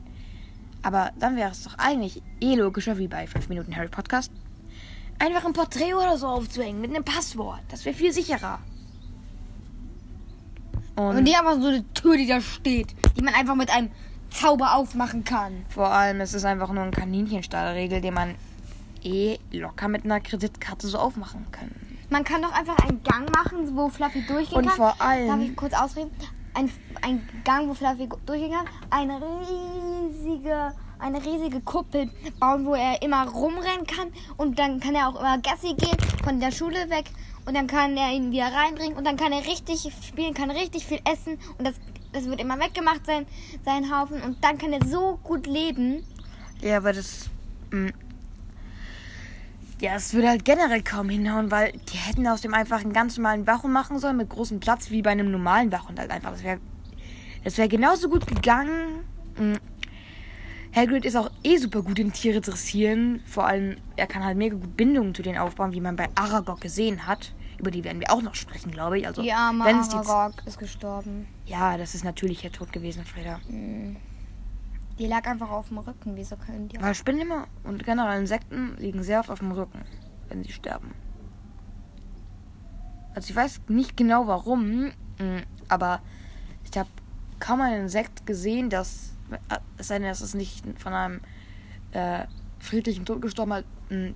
Aber 0.82 1.10
dann 1.18 1.36
wäre 1.36 1.50
es 1.50 1.62
doch 1.62 1.78
eigentlich 1.78 2.22
eh 2.40 2.54
logischer, 2.54 2.98
wie 2.98 3.08
bei 3.08 3.26
5 3.26 3.48
Minuten 3.48 3.76
Harry 3.76 3.88
Podcast, 3.88 4.32
einfach 5.18 5.44
ein 5.44 5.52
Porträt 5.52 5.94
oder 5.94 6.18
so 6.18 6.26
aufzuhängen 6.26 6.80
mit 6.80 6.90
einem 6.90 7.04
Passwort. 7.04 7.60
Das 7.70 7.84
wäre 7.84 7.94
viel 7.94 8.12
sicherer. 8.12 8.58
Und, 10.96 11.16
Und 11.16 11.24
die 11.24 11.36
haben 11.36 11.62
so 11.62 11.68
eine 11.68 11.84
Tür, 11.94 12.16
die 12.16 12.26
da 12.26 12.40
steht, 12.40 12.94
die 13.16 13.22
man 13.22 13.34
einfach 13.34 13.54
mit 13.54 13.70
einem 13.70 13.90
Zauber 14.30 14.74
aufmachen 14.74 15.24
kann. 15.24 15.64
vor 15.68 15.88
allem 15.88 16.20
ist 16.20 16.34
es 16.34 16.44
einfach 16.44 16.72
nur 16.72 16.84
ein 16.84 16.90
Kaninchenstallregel, 16.90 18.00
den 18.00 18.14
man 18.14 18.34
eh 19.04 19.38
locker 19.52 19.88
mit 19.88 20.04
einer 20.04 20.20
Kreditkarte 20.20 20.86
so 20.88 20.98
aufmachen 20.98 21.46
kann. 21.50 21.70
Man 22.10 22.24
kann 22.24 22.42
doch 22.42 22.52
einfach 22.52 22.76
einen 22.78 23.02
Gang 23.02 23.30
machen, 23.34 23.74
wo 23.76 23.88
Fluffy 23.88 24.22
durchgehen 24.26 24.58
Und 24.58 24.66
kann. 24.66 24.76
vor 24.76 24.94
allem- 25.00 25.28
Darf 25.28 25.40
ich 25.40 25.56
kurz 25.56 25.72
ausreden? 25.74 26.10
Ein, 26.54 26.70
ein 27.00 27.26
Gang, 27.44 27.68
wo 27.68 27.74
Fluffy 27.74 28.08
durchgehen 28.26 28.52
kann. 28.52 28.66
Eine 28.90 29.18
riesige, 29.20 30.72
eine 30.98 31.24
riesige 31.24 31.60
Kuppel 31.60 32.10
bauen, 32.38 32.66
wo 32.66 32.74
er 32.74 33.00
immer 33.02 33.26
rumrennen 33.28 33.86
kann. 33.86 34.08
Und 34.36 34.58
dann 34.58 34.78
kann 34.80 34.94
er 34.94 35.08
auch 35.08 35.18
immer 35.18 35.38
Gassi 35.38 35.74
gehen, 35.74 35.96
von 36.22 36.40
der 36.40 36.50
Schule 36.52 36.90
weg. 36.90 37.06
Und 37.46 37.54
dann 37.56 37.66
kann 37.66 37.96
er 37.96 38.12
ihn 38.12 38.30
wieder 38.30 38.52
reinbringen. 38.52 38.96
Und 38.96 39.04
dann 39.06 39.16
kann 39.16 39.32
er 39.32 39.44
richtig 39.46 39.90
spielen, 40.06 40.34
kann 40.34 40.50
richtig 40.50 40.84
viel 40.86 41.00
essen. 41.10 41.38
Und 41.58 41.66
das, 41.66 41.74
das 42.12 42.26
wird 42.26 42.40
immer 42.40 42.58
weggemacht, 42.60 43.06
sein, 43.06 43.26
sein 43.64 43.90
Haufen. 43.90 44.20
Und 44.22 44.44
dann 44.44 44.58
kann 44.58 44.72
er 44.74 44.86
so 44.86 45.18
gut 45.24 45.46
leben. 45.46 46.04
Ja, 46.60 46.76
aber 46.76 46.92
das. 46.92 47.30
Ja, 49.82 49.96
es 49.96 50.14
würde 50.14 50.28
halt 50.28 50.44
generell 50.44 50.80
kaum 50.82 51.08
hinhauen, 51.08 51.50
weil 51.50 51.72
die 51.72 51.96
hätten 51.96 52.24
aus 52.28 52.40
dem 52.40 52.54
einfach 52.54 52.82
einen 52.82 52.92
ganz 52.92 53.16
normalen 53.16 53.48
Wachhund 53.48 53.72
machen 53.72 53.98
sollen 53.98 54.16
mit 54.16 54.28
großem 54.28 54.60
Platz 54.60 54.90
wie 54.92 55.02
bei 55.02 55.10
einem 55.10 55.32
normalen 55.32 55.72
Wachhund 55.72 55.98
halt 55.98 56.12
einfach. 56.12 56.30
Das 56.30 56.44
wäre 56.44 56.60
das 57.42 57.58
wär 57.58 57.66
genauso 57.66 58.08
gut 58.08 58.24
gegangen. 58.28 59.00
Mh. 59.36 59.58
Hagrid 60.76 61.04
ist 61.04 61.16
auch 61.16 61.32
eh 61.42 61.56
super 61.56 61.82
gut 61.82 61.98
in 61.98 62.12
Tiere 62.12 62.40
dressieren. 62.40 63.22
Vor 63.26 63.44
allem, 63.44 63.76
er 63.96 64.06
kann 64.06 64.24
halt 64.24 64.38
mega 64.38 64.54
gut 64.54 64.76
Bindungen 64.76 65.16
zu 65.16 65.22
denen 65.22 65.38
aufbauen, 65.38 65.72
wie 65.72 65.80
man 65.80 65.96
bei 65.96 66.08
Aragog 66.14 66.60
gesehen 66.60 67.08
hat. 67.08 67.34
Über 67.58 67.72
die 67.72 67.82
werden 67.82 67.98
wir 68.00 68.12
auch 68.12 68.22
noch 68.22 68.36
sprechen, 68.36 68.70
glaube 68.70 69.00
ich. 69.00 69.06
Also, 69.08 69.22
die- 69.22 69.28
Aragog 70.12 70.46
ist 70.46 70.58
gestorben. 70.60 71.26
Ja, 71.44 71.76
das 71.76 71.96
ist 71.96 72.04
natürlicher 72.04 72.52
Tod 72.52 72.72
gewesen, 72.72 73.04
Freda. 73.04 73.40
Die 74.98 75.06
lag 75.06 75.26
einfach 75.26 75.50
auf 75.50 75.68
dem 75.68 75.78
Rücken. 75.78 76.16
Wieso 76.16 76.36
können 76.36 76.68
die 76.68 76.80
Weil 76.80 76.94
Spinnen 76.94 77.22
immer 77.22 77.46
und 77.64 77.84
generell 77.84 78.20
Insekten 78.20 78.76
liegen 78.78 79.02
sehr 79.02 79.20
oft 79.20 79.30
auf 79.30 79.38
dem 79.38 79.52
Rücken, 79.52 79.84
wenn 80.28 80.42
sie 80.44 80.52
sterben. 80.52 80.94
Also 83.14 83.30
ich 83.30 83.36
weiß 83.36 83.62
nicht 83.68 83.96
genau 83.96 84.26
warum, 84.26 84.86
mm, 85.18 85.42
aber 85.68 86.00
ich 86.64 86.78
habe 86.78 86.88
kaum 87.40 87.60
ein 87.60 87.82
Insekt 87.82 88.24
gesehen, 88.26 88.70
das, 88.70 89.14
es 89.76 89.88
sei 89.88 89.98
denn, 89.98 90.08
dass 90.08 90.20
es 90.20 90.34
nicht 90.34 90.64
von 90.78 90.94
einem 90.94 91.20
äh, 91.92 92.24
friedlichen 92.58 93.04
Tod 93.04 93.20
gestorben 93.20 93.52
hat, 93.52 93.64
mm, 93.90 94.10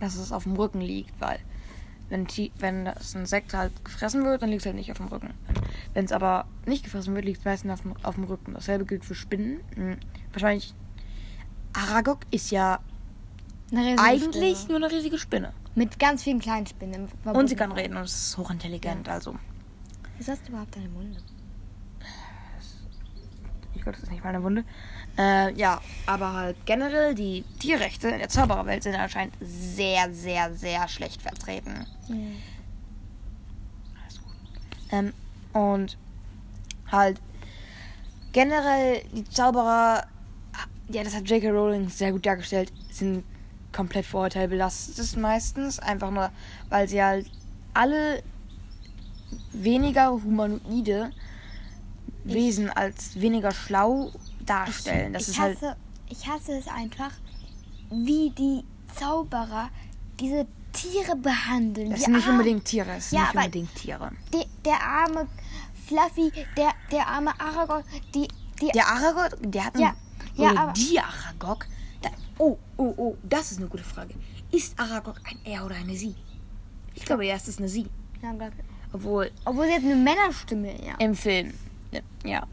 dass 0.00 0.16
es 0.16 0.30
auf 0.30 0.44
dem 0.44 0.54
Rücken 0.54 0.80
liegt, 0.80 1.20
weil 1.20 1.40
wenn, 2.10 2.26
wenn 2.58 2.84
das 2.86 3.14
Insekt 3.14 3.54
halt 3.54 3.72
gefressen 3.84 4.24
wird, 4.24 4.42
dann 4.42 4.48
liegt 4.50 4.62
es 4.62 4.66
halt 4.66 4.76
nicht 4.76 4.90
auf 4.90 4.96
dem 4.98 5.08
Rücken. 5.08 5.34
Wenn 5.94 6.04
es 6.04 6.12
aber 6.12 6.46
nicht 6.66 6.84
gefressen 6.84 7.14
wird, 7.14 7.24
liegt 7.24 7.40
es 7.40 7.44
meistens 7.44 7.72
auf 7.72 7.82
dem, 7.82 7.94
auf 8.02 8.14
dem 8.14 8.24
Rücken. 8.24 8.54
Dasselbe 8.54 8.84
gilt 8.84 9.04
für 9.04 9.14
Spinnen. 9.14 9.60
Mm, 9.76 9.94
Wahrscheinlich 10.32 10.74
Aragog 11.72 12.20
ist 12.30 12.50
ja 12.50 12.80
eigentlich 13.98 14.58
Spinne. 14.58 14.78
nur 14.78 14.88
eine 14.88 14.96
riesige 14.96 15.18
Spinne. 15.18 15.52
Mit 15.74 15.98
ganz 15.98 16.22
vielen 16.22 16.40
kleinen 16.40 16.66
Spinnen. 16.66 17.08
Und 17.24 17.48
sie 17.48 17.56
kann 17.56 17.72
reden 17.72 17.96
und 17.96 18.04
ist 18.04 18.36
hochintelligent. 18.36 19.08
Also, 19.08 19.36
Was 20.18 20.28
hast 20.28 20.46
du 20.46 20.52
überhaupt 20.52 20.74
deine 20.74 20.88
Munde? 20.88 21.20
Glaube, 23.88 23.96
das 23.96 24.04
ist 24.04 24.10
nicht 24.10 24.22
mal 24.22 24.30
eine 24.30 24.42
Wunde. 24.42 24.64
Äh, 25.16 25.52
ja, 25.54 25.80
aber 26.06 26.32
halt 26.32 26.56
generell 26.66 27.14
die 27.14 27.44
Tierrechte 27.58 28.08
in 28.08 28.18
der 28.18 28.28
Zaubererwelt 28.28 28.82
sind 28.82 28.94
anscheinend 28.94 29.34
sehr, 29.40 30.12
sehr, 30.12 30.54
sehr 30.54 30.88
schlecht 30.88 31.22
vertreten. 31.22 31.86
Alles 34.02 34.20
gut. 34.22 34.34
Ähm, 34.92 35.12
und 35.52 35.96
halt 36.90 37.20
generell 38.32 39.02
die 39.12 39.24
Zauberer, 39.24 40.06
ja, 40.88 41.02
das 41.02 41.14
hat 41.14 41.28
J.K. 41.28 41.50
Rowling 41.50 41.88
sehr 41.88 42.12
gut 42.12 42.26
dargestellt, 42.26 42.72
sind 42.90 43.24
komplett 43.72 44.06
vorurteilbelastet 44.06 45.16
meistens. 45.16 45.78
Einfach 45.78 46.10
nur, 46.10 46.30
weil 46.68 46.88
sie 46.88 47.02
halt 47.02 47.30
alle 47.74 48.22
weniger 49.52 50.12
humanoide 50.12 51.10
Wesen 52.34 52.70
als 52.70 53.20
weniger 53.20 53.52
schlau 53.52 54.12
darstellen. 54.46 55.12
Das 55.12 55.22
ich, 55.22 55.28
ist 55.30 55.38
halt. 55.40 55.56
hasse, 55.56 55.76
ich 56.08 56.26
hasse 56.26 56.52
es 56.58 56.66
einfach, 56.68 57.10
wie 57.90 58.30
die 58.30 58.64
Zauberer 58.94 59.70
diese 60.20 60.46
Tiere 60.72 61.16
behandeln. 61.16 61.90
Das 61.90 62.00
Die 62.00 62.04
sind 62.06 62.14
nicht 62.16 62.28
unbedingt 62.28 62.64
Tiere, 62.64 62.92
es 62.96 63.10
sind 63.10 63.18
Ja, 63.18 63.26
nicht 63.26 63.34
unbedingt 63.36 63.74
Tiere. 63.74 64.12
Die, 64.32 64.44
der 64.64 64.80
arme 64.80 65.26
Fluffy, 65.86 66.30
der, 66.56 66.70
der 66.92 67.06
arme 67.06 67.32
Aragorn, 67.40 67.82
die, 68.14 68.28
die 68.60 68.68
Der 68.74 68.86
Aragog, 68.86 69.38
der 69.42 69.64
hat 69.64 69.74
einen, 69.74 69.84
Ja, 69.84 69.94
ja, 70.36 70.50
oder 70.52 70.60
aber- 70.60 70.72
die 70.72 70.98
Aragog. 71.00 71.66
Da, 72.02 72.10
oh, 72.38 72.56
oh, 72.76 72.94
oh, 72.96 73.16
das 73.22 73.52
ist 73.52 73.58
eine 73.58 73.68
gute 73.68 73.84
Frage. 73.84 74.14
Ist 74.50 74.78
Aragog 74.78 75.20
ein 75.24 75.38
Er 75.44 75.64
oder 75.64 75.74
eine 75.76 75.94
Sie? 75.96 76.14
Ich 76.94 77.04
glaube, 77.04 77.26
er 77.26 77.36
ist 77.36 77.58
eine 77.58 77.68
Sie. 77.68 77.86
Ja, 78.22 78.32
glaub 78.32 78.50
ich. 78.58 78.64
Obwohl 78.92 79.30
Obwohl 79.44 79.66
sie 79.66 79.72
jetzt 79.72 79.84
eine 79.84 79.96
Männerstimme, 79.96 80.72
ja. 80.84 80.94
im 80.98 81.14
Film, 81.14 81.52
ja. 82.24 82.46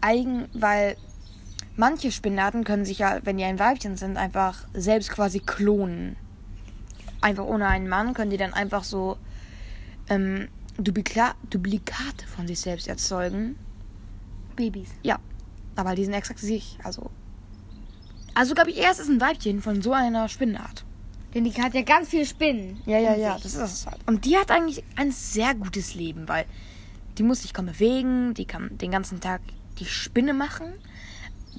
Eigen, 0.00 0.48
weil 0.52 0.96
manche 1.76 2.12
Spinnerarten 2.12 2.64
können 2.64 2.84
sich 2.84 2.98
ja, 2.98 3.20
wenn 3.24 3.36
die 3.36 3.44
ein 3.44 3.58
Weibchen 3.58 3.96
sind, 3.96 4.16
einfach 4.16 4.66
selbst 4.74 5.10
quasi 5.10 5.40
klonen. 5.40 6.16
Einfach 7.20 7.44
ohne 7.44 7.66
einen 7.66 7.88
Mann 7.88 8.14
können 8.14 8.30
die 8.30 8.36
dann 8.36 8.54
einfach 8.54 8.84
so 8.84 9.18
ähm, 10.08 10.48
Duplikla 10.78 11.34
Duplikate 11.50 12.26
von 12.26 12.46
sich 12.46 12.60
selbst 12.60 12.88
erzeugen. 12.88 13.56
Babys. 14.56 14.88
Ja, 15.02 15.18
aber 15.76 15.94
die 15.94 16.04
sind 16.04 16.14
exakt 16.14 16.38
sich. 16.38 16.78
Also, 16.82 17.10
also 18.34 18.54
glaube 18.54 18.70
ich, 18.70 18.78
erst 18.78 19.00
ist 19.00 19.08
ein 19.08 19.20
Weibchen 19.20 19.60
von 19.60 19.82
so 19.82 19.92
einer 19.92 20.28
Spinnenart. 20.28 20.84
Denn 21.34 21.44
die 21.44 21.52
hat 21.52 21.74
ja 21.74 21.82
ganz 21.82 22.08
viele 22.08 22.26
Spinnen. 22.26 22.80
Ja, 22.86 22.98
ja, 22.98 23.14
ja, 23.14 23.34
sich. 23.34 23.44
das 23.44 23.54
ist 23.54 23.72
es 23.72 23.86
halt. 23.86 23.98
Und 24.06 24.24
die 24.24 24.36
hat 24.36 24.50
eigentlich 24.50 24.82
ein 24.96 25.12
sehr 25.12 25.54
gutes 25.54 25.94
Leben, 25.94 26.28
weil 26.28 26.44
die 27.20 27.24
muss 27.24 27.42
sich 27.42 27.52
kaum 27.52 27.66
bewegen, 27.66 28.32
die 28.32 28.46
kann 28.46 28.78
den 28.78 28.90
ganzen 28.90 29.20
Tag 29.20 29.42
die 29.78 29.84
Spinne 29.84 30.32
machen. 30.32 30.72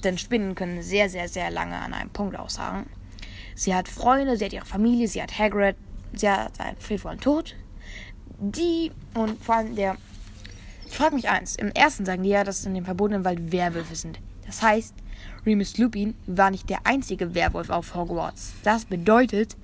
Denn 0.03 0.17
Spinnen 0.17 0.55
können 0.55 0.81
sehr, 0.81 1.07
sehr, 1.07 1.27
sehr 1.29 1.51
lange 1.51 1.77
an 1.77 1.93
einem 1.93 2.09
Punkt 2.09 2.35
ausharren. 2.35 2.87
Sie 3.53 3.75
hat 3.75 3.87
Freunde, 3.87 4.37
sie 4.37 4.45
hat 4.45 4.53
ihre 4.53 4.65
Familie, 4.65 5.07
sie 5.07 5.21
hat 5.21 5.37
Hagrid, 5.37 5.75
sie 6.13 6.27
hat 6.27 6.59
einen 6.59 6.77
friedvollen 6.79 7.19
Tod. 7.19 7.55
Die 8.39 8.91
und 9.13 9.43
vor 9.43 9.57
allem 9.57 9.75
der. 9.75 9.97
Ich 10.87 10.97
frage 10.97 11.13
mich 11.13 11.29
eins: 11.29 11.57
Im 11.57 11.69
ersten 11.69 12.05
sagen 12.05 12.23
die 12.23 12.29
ja, 12.29 12.43
dass 12.43 12.65
in 12.65 12.73
dem 12.73 12.85
verbotenen 12.85 13.23
Wald 13.23 13.51
Werwölfe 13.51 13.93
sind. 13.93 14.19
Das 14.47 14.63
heißt, 14.63 14.95
Remus 15.45 15.77
Lupin 15.77 16.15
war 16.25 16.49
nicht 16.49 16.71
der 16.71 16.87
einzige 16.87 17.35
Werwolf 17.35 17.69
auf 17.69 17.93
Hogwarts. 17.93 18.53
Das 18.63 18.85
bedeutet, 18.85 19.55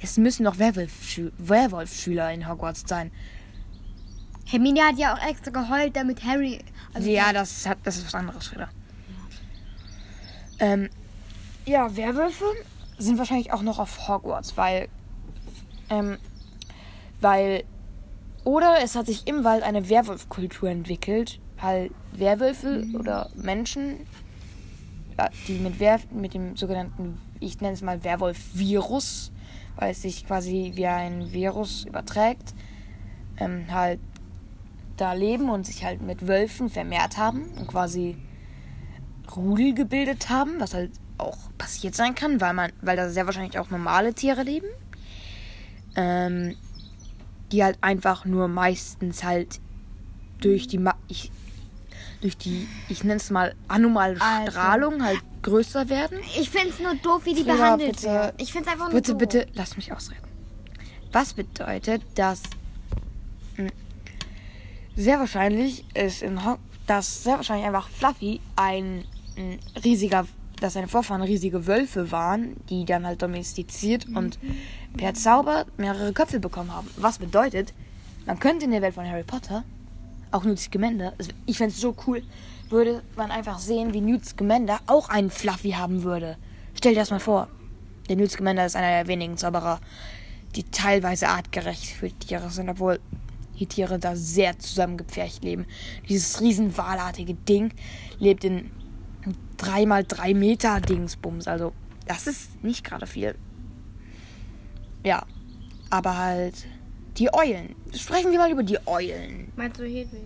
es 0.00 0.16
müssen 0.16 0.42
noch 0.42 0.58
Werwolf-Schü- 0.58 1.30
Werwolf-Schüler 1.38 2.32
in 2.32 2.48
Hogwarts 2.48 2.82
sein. 2.88 3.12
Hermine 4.46 4.82
hat 4.82 4.98
ja 4.98 5.14
auch 5.14 5.26
extra 5.26 5.50
geheult, 5.50 5.96
damit 5.96 6.24
Harry 6.24 6.60
Also 6.92 7.08
ja, 7.10 7.32
das, 7.32 7.66
hat, 7.66 7.78
das 7.84 7.96
ist 7.96 8.06
was 8.06 8.14
anderes, 8.14 8.46
Frieda. 8.46 8.68
Ähm, 10.58 10.88
ja, 11.66 11.96
Werwölfe 11.96 12.44
sind 12.98 13.18
wahrscheinlich 13.18 13.52
auch 13.52 13.62
noch 13.62 13.78
auf 13.78 14.08
Hogwarts, 14.08 14.56
weil, 14.56 14.88
ähm, 15.90 16.18
weil, 17.20 17.64
oder 18.44 18.76
es 18.82 18.94
hat 18.94 19.06
sich 19.06 19.26
im 19.26 19.44
Wald 19.44 19.62
eine 19.62 19.88
Werwolfkultur 19.88 20.68
entwickelt, 20.68 21.40
weil 21.60 21.90
Werwölfe 22.12 22.84
oder 22.98 23.30
Menschen, 23.34 24.06
die 25.48 25.58
mit, 25.58 25.80
Wer 25.80 26.00
mit 26.12 26.34
dem 26.34 26.56
sogenannten, 26.56 27.18
ich 27.40 27.60
nenne 27.60 27.74
es 27.74 27.82
mal 27.82 28.04
Werwolf-Virus, 28.04 29.32
weil 29.76 29.92
es 29.92 30.02
sich 30.02 30.26
quasi 30.26 30.72
wie 30.74 30.86
ein 30.86 31.32
Virus 31.32 31.84
überträgt, 31.84 32.54
ähm, 33.38 33.66
halt 33.70 34.00
da 34.96 35.12
leben 35.12 35.48
und 35.50 35.66
sich 35.66 35.84
halt 35.84 36.02
mit 36.02 36.26
Wölfen 36.28 36.68
vermehrt 36.68 37.16
haben 37.16 37.42
und 37.58 37.68
quasi 37.68 38.16
Rudel 39.34 39.74
gebildet 39.74 40.28
haben, 40.28 40.60
was 40.60 40.74
halt 40.74 40.92
auch 41.18 41.38
passiert 41.58 41.94
sein 41.94 42.14
kann, 42.14 42.40
weil 42.40 42.52
man, 42.52 42.72
weil 42.82 42.96
da 42.96 43.08
sehr 43.08 43.26
wahrscheinlich 43.26 43.58
auch 43.58 43.70
normale 43.70 44.14
Tiere 44.14 44.42
leben. 44.42 44.66
Ähm, 45.96 46.56
die 47.52 47.62
halt 47.62 47.78
einfach 47.82 48.24
nur 48.24 48.48
meistens 48.48 49.22
halt 49.22 49.60
durch 50.40 50.66
die 50.66 50.78
Ma 50.78 50.94
ich, 51.08 51.30
durch 52.20 52.36
die, 52.36 52.66
ich 52.88 53.04
nenne 53.04 53.16
es 53.16 53.30
mal 53.30 53.54
anomale 53.68 54.20
Also. 54.20 54.50
Strahlung 54.50 55.04
halt 55.04 55.20
größer 55.42 55.88
werden. 55.88 56.18
Ich 56.38 56.50
finde 56.50 56.70
es 56.70 56.80
nur 56.80 56.94
doof, 56.96 57.24
wie 57.26 57.34
die 57.34 57.42
Frieda, 57.42 57.54
behandelt 57.54 57.92
bitte. 57.96 58.06
werden. 58.06 58.34
Ich 58.38 58.52
finde 58.52 58.66
es 58.66 58.72
einfach 58.72 58.86
nur 58.90 58.94
Bitte, 59.00 59.12
doof. 59.12 59.18
bitte, 59.18 59.46
lass 59.54 59.76
mich 59.76 59.92
ausreden. 59.92 60.22
Was 61.12 61.34
bedeutet, 61.34 62.02
dass 62.16 62.42
sehr 64.96 65.18
wahrscheinlich 65.18 65.84
ist 65.94 66.22
in 66.22 66.44
Ho 66.44 66.58
dass 66.86 67.22
sehr 67.24 67.36
wahrscheinlich 67.36 67.66
einfach 67.66 67.88
Fluffy 67.88 68.40
ein 68.56 69.04
mh, 69.36 69.56
riesiger, 69.84 70.26
dass 70.60 70.74
seine 70.74 70.88
Vorfahren 70.88 71.22
riesige 71.22 71.66
Wölfe 71.66 72.12
waren, 72.12 72.56
die 72.68 72.84
dann 72.84 73.06
halt 73.06 73.22
domestiziert 73.22 74.06
und 74.14 74.38
per 74.96 75.14
Zauber 75.14 75.64
mehrere 75.78 76.12
Köpfe 76.12 76.40
bekommen 76.40 76.74
haben. 76.74 76.88
Was 76.98 77.18
bedeutet, 77.18 77.72
man 78.26 78.38
könnte 78.38 78.66
in 78.66 78.70
der 78.70 78.82
Welt 78.82 78.94
von 78.94 79.08
Harry 79.08 79.22
Potter 79.22 79.64
auch 80.30 80.44
Newt 80.44 80.58
Scamander, 80.58 81.14
also 81.18 81.30
ich 81.46 81.56
fände 81.56 81.72
es 81.72 81.80
so 81.80 81.94
cool, 82.06 82.22
würde 82.68 83.02
man 83.16 83.30
einfach 83.30 83.58
sehen, 83.58 83.94
wie 83.94 84.00
Newt 84.00 84.26
Scamander 84.26 84.80
auch 84.86 85.08
einen 85.08 85.30
Fluffy 85.30 85.70
haben 85.70 86.02
würde. 86.02 86.36
Stell 86.74 86.92
dir 86.92 87.00
das 87.00 87.10
mal 87.10 87.20
vor. 87.20 87.48
Der 88.08 88.16
Newt 88.16 88.32
Scamander 88.32 88.66
ist 88.66 88.76
einer 88.76 88.88
der 88.88 89.06
wenigen 89.06 89.36
Zauberer, 89.36 89.80
die 90.56 90.64
teilweise 90.64 91.28
artgerecht 91.28 91.86
für 91.86 92.10
Tiere 92.10 92.50
sind, 92.50 92.68
obwohl 92.68 93.00
die 93.58 93.66
Tiere 93.66 93.98
da 93.98 94.16
sehr 94.16 94.58
zusammengepfercht 94.58 95.44
leben. 95.44 95.66
Dieses 96.08 96.40
riesen 96.40 96.76
wahlartige 96.76 97.34
Ding 97.34 97.72
lebt 98.18 98.44
in 98.44 98.70
3x3 99.58 100.34
Meter 100.34 100.80
Dingsbums. 100.80 101.48
Also, 101.48 101.72
das 102.06 102.26
ist 102.26 102.62
nicht 102.62 102.84
gerade 102.84 103.06
viel. 103.06 103.34
Ja, 105.04 105.26
aber 105.90 106.16
halt 106.16 106.66
die 107.18 107.32
Eulen. 107.32 107.74
Sprechen 107.94 108.32
wir 108.32 108.38
mal 108.38 108.50
über 108.50 108.62
die 108.62 108.78
Eulen. 108.86 109.52
Meinst 109.56 109.78
du 109.78 109.84
Hedwig? 109.84 110.22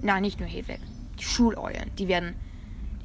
Nein, 0.00 0.22
nicht 0.22 0.40
nur 0.40 0.48
Hedwig. 0.48 0.80
Die 1.18 1.24
Schuleulen. 1.24 1.90
Die 1.98 2.08
werden. 2.08 2.34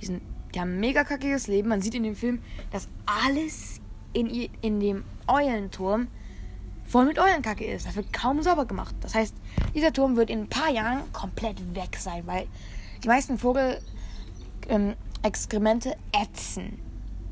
Die, 0.01 0.05
sind, 0.05 0.22
die 0.53 0.60
haben 0.60 0.74
ein 0.75 0.79
mega 0.79 1.03
kackiges 1.03 1.48
Leben. 1.48 1.69
Man 1.69 1.81
sieht 1.81 1.96
in 1.96 2.03
dem 2.03 2.15
Film, 2.15 2.39
dass 2.72 2.88
alles 3.05 3.79
in, 4.13 4.27
in 4.62 4.79
dem 4.79 5.03
Eulenturm 5.27 6.07
voll 6.88 7.06
mit 7.06 7.20
Eulenkacke 7.20 7.65
ist. 7.65 7.86
Das 7.86 7.96
wird 7.96 8.12
kaum 8.13 8.41
sauber 8.41 8.65
gemacht. 8.65 8.96
Das 9.01 9.15
heißt, 9.15 9.36
dieser 9.75 9.94
Turm 9.94 10.15
wird 10.15 10.29
in 10.29 10.41
ein 10.41 10.50
paar 10.50 10.70
Jahren 10.72 11.12
komplett 11.13 11.75
weg 11.75 11.98
sein, 11.98 12.24
weil 12.25 12.48
die 13.03 13.08
meisten 13.08 13.38
Vogelexkremente 13.38 15.89
ähm, 15.89 15.96
ätzen. 16.24 16.79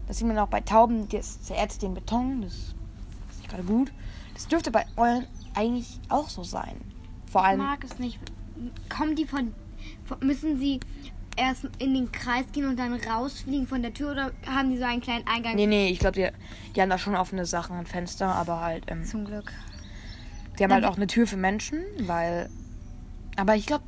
Das 0.07 0.17
sieht 0.17 0.27
man 0.27 0.37
auch 0.37 0.47
bei 0.49 0.61
Tauben, 0.61 1.07
das 1.09 1.41
zerätzt 1.41 1.81
den 1.81 1.93
Beton. 1.93 2.41
Das 2.43 2.53
ist 2.53 2.75
nicht 3.39 3.49
gerade 3.49 3.63
gut. 3.63 3.91
Das 4.33 4.47
dürfte 4.47 4.71
bei 4.71 4.85
Eulen 4.97 5.25
eigentlich 5.55 5.99
auch 6.09 6.29
so 6.29 6.43
sein. 6.43 6.75
Vor 7.31 7.41
Ich 7.41 7.47
allem. 7.47 7.59
mag 7.59 7.83
es 7.83 7.97
nicht. 7.97 8.19
Kommen 8.95 9.15
die 9.15 9.25
von, 9.25 9.53
von. 10.05 10.19
Müssen 10.19 10.59
sie 10.59 10.79
erst 11.35 11.65
in 11.79 11.93
den 11.93 12.11
Kreis 12.11 12.45
gehen 12.51 12.67
und 12.67 12.77
dann 12.77 12.93
rausfliegen 12.93 13.67
von 13.67 13.81
der 13.81 13.93
Tür 13.93 14.11
oder 14.11 14.31
haben 14.45 14.71
die 14.71 14.77
so 14.77 14.85
einen 14.85 15.01
kleinen 15.01 15.27
Eingang? 15.27 15.55
Nee, 15.55 15.67
nee, 15.67 15.89
ich 15.89 15.99
glaube, 15.99 16.15
die, 16.15 16.29
die 16.73 16.81
haben 16.81 16.89
da 16.89 16.97
schon 16.97 17.15
offene 17.15 17.45
Sachen 17.45 17.77
und 17.77 17.87
Fenster, 17.87 18.27
aber 18.27 18.61
halt, 18.61 18.85
ähm, 18.87 19.03
Zum 19.03 19.25
Glück. 19.25 19.51
die 20.57 20.63
haben 20.63 20.73
halt 20.73 20.85
auch 20.85 20.97
eine 20.97 21.07
Tür 21.07 21.27
für 21.27 21.37
Menschen, 21.37 21.81
weil. 22.01 22.49
Aber 23.37 23.55
ich 23.55 23.65
glaube, 23.65 23.83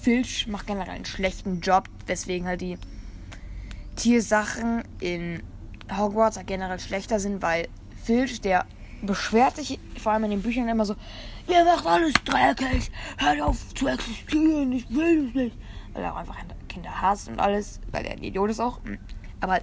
Filch 0.00 0.48
macht 0.48 0.66
generell 0.66 0.94
einen 0.94 1.04
schlechten 1.04 1.60
Job, 1.60 1.88
weswegen 2.06 2.48
halt 2.48 2.60
die 2.60 2.76
Tiersachen 3.94 4.82
in 4.98 5.42
Hogwarts 5.96 6.36
halt 6.36 6.48
generell 6.48 6.80
schlechter 6.80 7.20
sind, 7.20 7.42
weil 7.42 7.68
Filch, 8.02 8.40
der 8.40 8.66
beschwert 9.02 9.56
sich 9.56 9.78
vor 9.98 10.12
allem 10.12 10.24
in 10.24 10.30
den 10.30 10.42
Büchern 10.42 10.68
immer 10.68 10.84
so, 10.84 10.96
ihr 11.48 11.64
macht 11.64 11.86
alles 11.86 12.14
dreckig, 12.24 12.90
hört 13.18 13.40
auf 13.40 13.74
zu 13.74 13.86
existieren, 13.88 14.72
ich 14.72 14.88
will 14.90 15.28
es 15.28 15.34
nicht. 15.34 15.56
Weil 15.92 16.04
er 16.04 16.14
auch 16.14 16.18
einfach 16.18 16.38
Kinder 16.72 17.02
hasst 17.02 17.28
und 17.28 17.38
alles, 17.38 17.80
weil 17.90 18.04
er 18.06 18.12
ein 18.12 18.22
Idiot 18.22 18.50
ist 18.50 18.60
auch. 18.60 18.80
Aber 19.40 19.60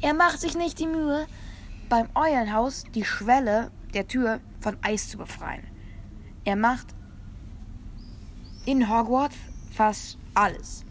er 0.00 0.14
macht 0.14 0.40
sich 0.40 0.56
nicht 0.56 0.78
die 0.78 0.86
Mühe, 0.86 1.26
beim 1.88 2.08
Eulenhaus 2.14 2.84
die 2.94 3.04
Schwelle 3.04 3.70
der 3.94 4.06
Tür 4.06 4.40
von 4.60 4.76
Eis 4.82 5.08
zu 5.08 5.18
befreien. 5.18 5.66
Er 6.44 6.56
macht 6.56 6.86
in 8.64 8.88
Hogwarts 8.88 9.36
fast 9.70 10.18
alles. 10.34 10.84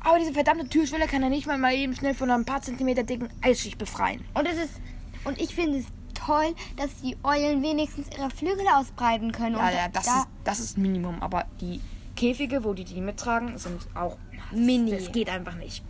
Aber 0.00 0.18
diese 0.18 0.32
verdammte 0.32 0.68
Türschwelle 0.68 1.06
kann 1.06 1.22
er 1.22 1.30
nicht 1.30 1.46
mal, 1.46 1.58
mal 1.58 1.74
eben 1.74 1.94
schnell 1.94 2.14
von 2.14 2.30
einem 2.30 2.44
paar 2.44 2.62
Zentimeter 2.62 3.02
dicken 3.02 3.28
Eisschicht 3.42 3.78
befreien. 3.78 4.24
Und 4.34 4.46
es 4.46 4.56
ist. 4.56 4.80
Und 5.24 5.40
ich 5.40 5.54
finde 5.54 5.78
es 5.78 5.86
toll, 6.14 6.54
dass 6.76 7.00
die 7.02 7.16
Eulen 7.24 7.62
wenigstens 7.62 8.06
ihre 8.16 8.30
Flügel 8.30 8.66
ausbreiten 8.72 9.32
können. 9.32 9.56
Ja, 9.56 9.70
ja, 9.70 9.88
das, 9.88 10.06
da, 10.06 10.18
ist, 10.20 10.28
das 10.44 10.60
ist 10.60 10.78
Minimum. 10.78 11.20
Aber 11.20 11.46
die 11.60 11.80
Käfige, 12.18 12.64
wo 12.64 12.74
die 12.74 12.84
die 12.84 13.00
mittragen, 13.00 13.56
sind 13.58 13.86
auch 13.94 14.16
Mini. 14.52 14.90
Das 14.90 15.12
geht 15.12 15.28
einfach 15.30 15.54
nicht. 15.54 15.84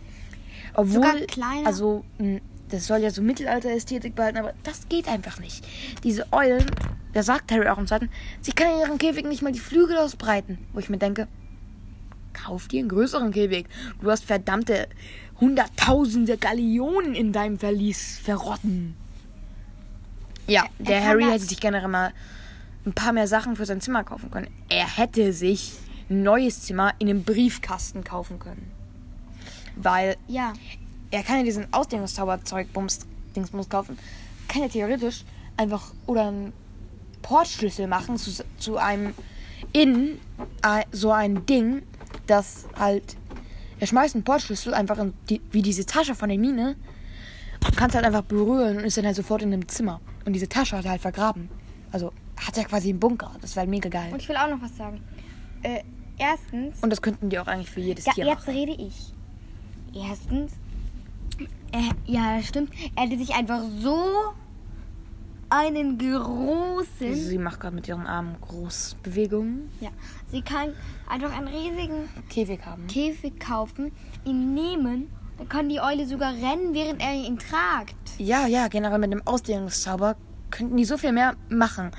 Obwohl, 0.75 1.25
also, 1.65 2.05
mh, 2.19 2.39
das 2.69 2.85
soll 2.85 2.99
ja 2.99 3.09
so 3.09 3.21
Mittelalter-Ästhetik 3.23 4.13
behalten, 4.15 4.37
aber 4.37 4.53
das 4.63 4.87
geht 4.87 5.07
einfach 5.07 5.39
nicht. 5.39 5.65
Diese 6.03 6.31
Eulen, 6.31 6.65
da 7.13 7.23
sagt 7.23 7.51
Harry 7.51 7.67
auch 7.67 7.79
im 7.79 7.87
zweiten, 7.87 8.09
sie 8.41 8.51
kann 8.51 8.67
in 8.73 8.79
ihren 8.81 8.97
Käfig 8.99 9.25
nicht 9.25 9.41
mal 9.41 9.51
die 9.51 9.59
Flügel 9.59 9.97
ausbreiten. 9.97 10.59
Wo 10.73 10.79
ich 10.79 10.89
mir 10.89 10.99
denke, 10.99 11.27
kauf 12.33 12.67
dir 12.67 12.81
einen 12.81 12.89
größeren 12.89 13.31
Käfig. 13.31 13.65
Du 14.01 14.11
hast 14.11 14.23
verdammte 14.23 14.87
hunderttausende 15.39 16.37
Gallionen 16.37 17.15
in 17.15 17.33
deinem 17.33 17.57
Verlies 17.57 18.19
verrotten. 18.19 18.95
Ja, 20.47 20.65
der 20.77 21.03
Harry 21.03 21.23
das- 21.23 21.33
hätte 21.33 21.45
sich 21.45 21.59
generell 21.59 21.87
mal 21.87 22.13
ein 22.85 22.93
paar 22.93 23.13
mehr 23.13 23.27
Sachen 23.27 23.55
für 23.55 23.65
sein 23.65 23.81
Zimmer 23.81 24.03
kaufen 24.03 24.29
können. 24.31 24.47
Er 24.69 24.87
hätte 24.97 25.33
sich 25.33 25.73
ein 26.09 26.23
neues 26.23 26.61
Zimmer 26.63 26.93
in 26.99 27.09
einem 27.09 27.23
Briefkasten 27.23 28.03
kaufen 28.03 28.39
können. 28.39 28.71
Weil 29.75 30.17
ja. 30.27 30.53
er 31.11 31.23
kann 31.23 31.37
ja 31.37 31.43
diesen 31.43 31.71
Ausdehnungszauberzeug 31.73 32.73
Bums 32.73 32.99
Dingsbums 33.35 33.69
kaufen. 33.69 33.97
Kann 34.47 34.63
ja 34.63 34.67
theoretisch 34.67 35.23
einfach 35.57 35.93
oder 36.07 36.27
einen 36.27 36.53
Portschlüssel 37.21 37.87
machen 37.87 38.17
zu, 38.17 38.43
zu 38.57 38.77
einem 38.77 39.13
in 39.73 40.19
äh, 40.63 40.83
so 40.91 41.11
ein 41.11 41.45
Ding, 41.45 41.83
das 42.27 42.65
halt 42.77 43.17
er 43.79 43.87
schmeißt 43.87 44.15
einen 44.15 44.23
Portschlüssel 44.23 44.73
einfach 44.73 44.97
in 44.97 45.13
die, 45.29 45.41
wie 45.51 45.61
diese 45.61 45.85
Tasche 45.85 46.15
von 46.15 46.29
der 46.29 46.37
Mine 46.37 46.75
und 47.65 47.77
kann 47.77 47.89
es 47.89 47.95
halt 47.95 48.05
einfach 48.05 48.23
berühren 48.23 48.77
und 48.77 48.83
ist 48.83 48.97
dann 48.97 49.05
halt 49.05 49.15
sofort 49.15 49.41
in 49.41 49.51
dem 49.51 49.67
Zimmer. 49.67 50.01
Und 50.25 50.33
diese 50.33 50.49
Tasche 50.49 50.77
hat 50.77 50.85
er 50.85 50.91
halt 50.91 51.01
vergraben. 51.01 51.49
Also 51.91 52.11
hat 52.35 52.57
er 52.57 52.65
quasi 52.65 52.89
einen 52.89 52.99
Bunker. 52.99 53.31
Das 53.41 53.55
wäre 53.55 53.61
halt 53.61 53.69
mega 53.69 53.89
geil. 53.89 54.11
Und 54.11 54.21
ich 54.21 54.27
will 54.27 54.35
auch 54.35 54.49
noch 54.49 54.61
was 54.61 54.75
sagen. 54.75 55.01
Äh, 55.63 55.83
erstens. 56.19 56.77
Und 56.81 56.89
das 56.91 57.01
könnten 57.01 57.29
die 57.29 57.39
auch 57.39 57.47
eigentlich 57.47 57.69
für 57.71 57.79
jedes 57.81 58.05
Ja, 58.05 58.13
Tier 58.13 58.25
jetzt 58.27 58.47
machen. 58.47 58.53
rede 58.55 58.73
ich. 58.73 59.13
Erstens, 59.95 60.51
er, 61.71 61.81
ja, 62.05 62.37
das 62.37 62.47
stimmt. 62.47 62.71
Er 62.95 63.03
hätte 63.03 63.17
sich 63.17 63.33
einfach 63.33 63.61
so 63.79 63.97
einen 65.49 65.97
großen. 65.97 67.15
Sie 67.15 67.37
macht 67.37 67.59
gerade 67.59 67.75
mit 67.75 67.87
ihren 67.87 68.05
Armen 68.05 68.35
Großbewegungen. 68.41 69.69
Ja, 69.81 69.89
sie 70.31 70.41
kann 70.41 70.73
einfach 71.07 71.35
einen 71.35 71.47
riesigen 71.47 72.07
Käfig 72.29 72.59
haben. 72.65 72.85
Käfig 72.87 73.39
kaufen, 73.39 73.91
ihn 74.25 74.53
nehmen. 74.53 75.09
Dann 75.37 75.49
kann 75.49 75.69
die 75.69 75.79
Eule 75.79 76.05
sogar 76.05 76.33
rennen, 76.33 76.73
während 76.73 77.01
er 77.01 77.13
ihn 77.13 77.39
tragt. 77.39 77.95
Ja, 78.19 78.45
ja, 78.45 78.67
generell 78.67 78.99
mit 78.99 79.11
dem 79.11 79.25
Ausdehnungszauber 79.25 80.17
könnten 80.51 80.77
die 80.77 80.85
so 80.85 80.97
viel 80.97 81.13
mehr 81.13 81.35
machen. 81.49 81.91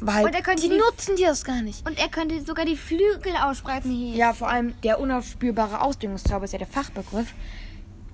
Weil 0.00 0.24
Und 0.26 0.34
er 0.34 0.42
könnte 0.42 0.62
die 0.62 0.68
die- 0.68 0.76
nutzen 0.78 1.16
die 1.16 1.24
das 1.24 1.44
gar 1.44 1.60
nicht. 1.62 1.86
Und 1.86 1.98
er 1.98 2.08
könnte 2.08 2.40
sogar 2.44 2.64
die 2.64 2.76
Flügel 2.76 3.34
ausspreiten 3.42 3.90
hier. 3.90 4.14
Ja, 4.14 4.32
vor 4.32 4.48
allem 4.48 4.74
der 4.82 5.00
unaufspürbare 5.00 5.80
Ausdehnungszauber 5.80 6.44
ist 6.44 6.52
ja 6.52 6.58
der 6.58 6.68
Fachbegriff. 6.68 7.32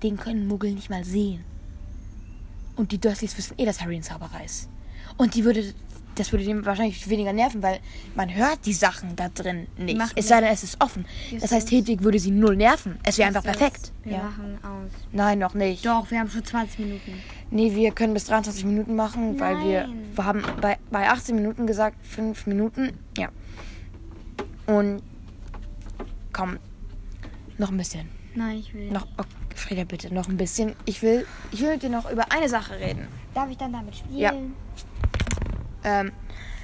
Den 0.02 0.16
können 0.16 0.46
Muggel 0.46 0.72
nicht 0.72 0.88
mal 0.90 1.04
sehen. 1.04 1.44
Und 2.76 2.90
die 2.92 2.98
Dursleys 2.98 3.36
wissen 3.36 3.54
eh, 3.58 3.64
dass 3.66 3.80
Harry 3.80 3.96
ein 3.96 4.02
Zauberer 4.02 4.44
ist. 4.44 4.68
Und 5.16 5.34
die 5.34 5.44
würde 5.44 5.74
das 6.16 6.32
würde 6.32 6.44
dem 6.44 6.64
wahrscheinlich 6.64 7.08
weniger 7.08 7.32
nerven, 7.32 7.62
weil 7.62 7.80
man 8.14 8.34
hört 8.34 8.66
die 8.66 8.72
Sachen 8.72 9.16
da 9.16 9.28
drin 9.28 9.66
nicht. 9.76 9.98
machen 9.98 10.12
Es 10.16 10.28
sei 10.28 10.40
denn, 10.40 10.50
es 10.52 10.62
ist 10.64 10.80
offen. 10.80 11.04
Das 11.40 11.52
heißt, 11.52 11.70
Hedwig 11.70 12.02
würde 12.02 12.18
sie 12.18 12.30
null 12.30 12.56
nerven. 12.56 12.98
Es 13.02 13.18
wäre 13.18 13.28
einfach 13.28 13.42
perfekt. 13.42 13.92
Wir 14.02 14.12
Ja. 14.12 14.22
machen 14.24 14.58
aus. 14.62 14.90
Nein, 15.12 15.38
noch 15.38 15.54
nicht. 15.54 15.84
Doch, 15.86 16.10
wir 16.10 16.18
haben 16.20 16.30
schon 16.30 16.44
20 16.44 16.78
Minuten. 16.78 17.12
Nee, 17.50 17.74
wir 17.74 17.92
können 17.92 18.14
bis 18.14 18.24
23 18.26 18.64
Minuten 18.64 18.96
machen, 18.96 19.38
weil 19.40 19.58
wir, 19.64 19.86
Nein. 19.86 20.06
wir 20.14 20.24
haben 20.24 20.42
bei, 20.60 20.78
bei 20.90 21.08
18 21.08 21.34
Minuten 21.36 21.66
gesagt, 21.66 21.96
5 22.06 22.46
Minuten. 22.46 22.98
Ja. 23.18 23.28
Und 24.66 25.02
komm, 26.32 26.58
noch 27.58 27.70
ein 27.70 27.76
bisschen. 27.76 28.08
Nein, 28.34 28.58
ich 28.58 28.74
will. 28.74 28.90
Noch, 28.90 29.06
oh, 29.18 29.22
Frieda, 29.54 29.84
bitte, 29.84 30.12
noch 30.12 30.28
ein 30.28 30.36
bisschen. 30.36 30.74
Ich 30.86 31.02
will, 31.02 31.26
ich 31.52 31.60
will 31.60 31.70
mit 31.70 31.82
dir 31.82 31.90
noch 31.90 32.10
über 32.10 32.32
eine 32.32 32.48
Sache 32.48 32.74
reden. 32.78 33.06
Darf 33.34 33.48
ich 33.50 33.56
dann 33.56 33.72
damit 33.72 33.94
spielen? 33.96 34.18
Ja. 34.18 34.32
Ähm, 35.84 36.12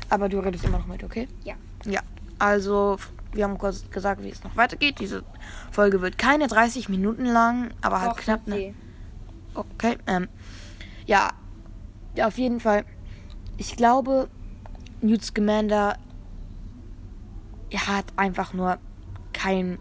aber 0.09 0.29
du 0.29 0.39
redest 0.41 0.65
immer 0.65 0.79
noch 0.79 0.87
mit, 0.87 1.05
okay? 1.05 1.29
Ja. 1.45 1.55
Ja. 1.85 2.01
Also, 2.39 2.97
wir 3.33 3.45
haben 3.45 3.59
kurz 3.59 3.89
gesagt, 3.91 4.23
wie 4.23 4.31
es 4.31 4.43
noch 4.43 4.57
weitergeht. 4.57 4.99
Diese 4.99 5.23
Folge 5.71 6.01
wird 6.01 6.19
keine 6.19 6.47
30 6.47 6.89
Minuten 6.89 7.27
lang, 7.27 7.71
aber 7.83 8.01
halt 8.01 8.13
Doch, 8.13 8.17
knapp. 8.17 8.47
Ne? 8.47 8.75
Okay. 9.55 9.99
Ähm, 10.07 10.29
ja, 11.07 11.31
ja, 12.17 12.27
auf 12.27 12.39
jeden 12.39 12.61
Fall. 12.61 12.85
Ich 13.57 13.77
glaube, 13.77 14.29
Newt 15.01 15.25
Scamander 15.25 15.97
er 17.71 17.87
hat 17.87 18.07
einfach 18.17 18.53
nur 18.53 18.79
kein. 19.33 19.79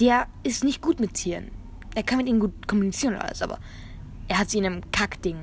Der 0.00 0.26
ist 0.42 0.64
nicht 0.64 0.82
gut 0.82 1.00
mit 1.00 1.14
Tieren. 1.14 1.50
Er 1.94 2.02
kann 2.02 2.18
mit 2.18 2.26
ihnen 2.26 2.40
gut 2.40 2.68
kommunizieren 2.68 3.14
und 3.14 3.22
alles, 3.22 3.40
aber 3.40 3.58
er 4.28 4.38
hat 4.38 4.50
sie 4.50 4.58
in 4.58 4.66
einem 4.66 4.90
Kackding. 4.90 5.38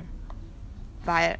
Weil. 1.04 1.38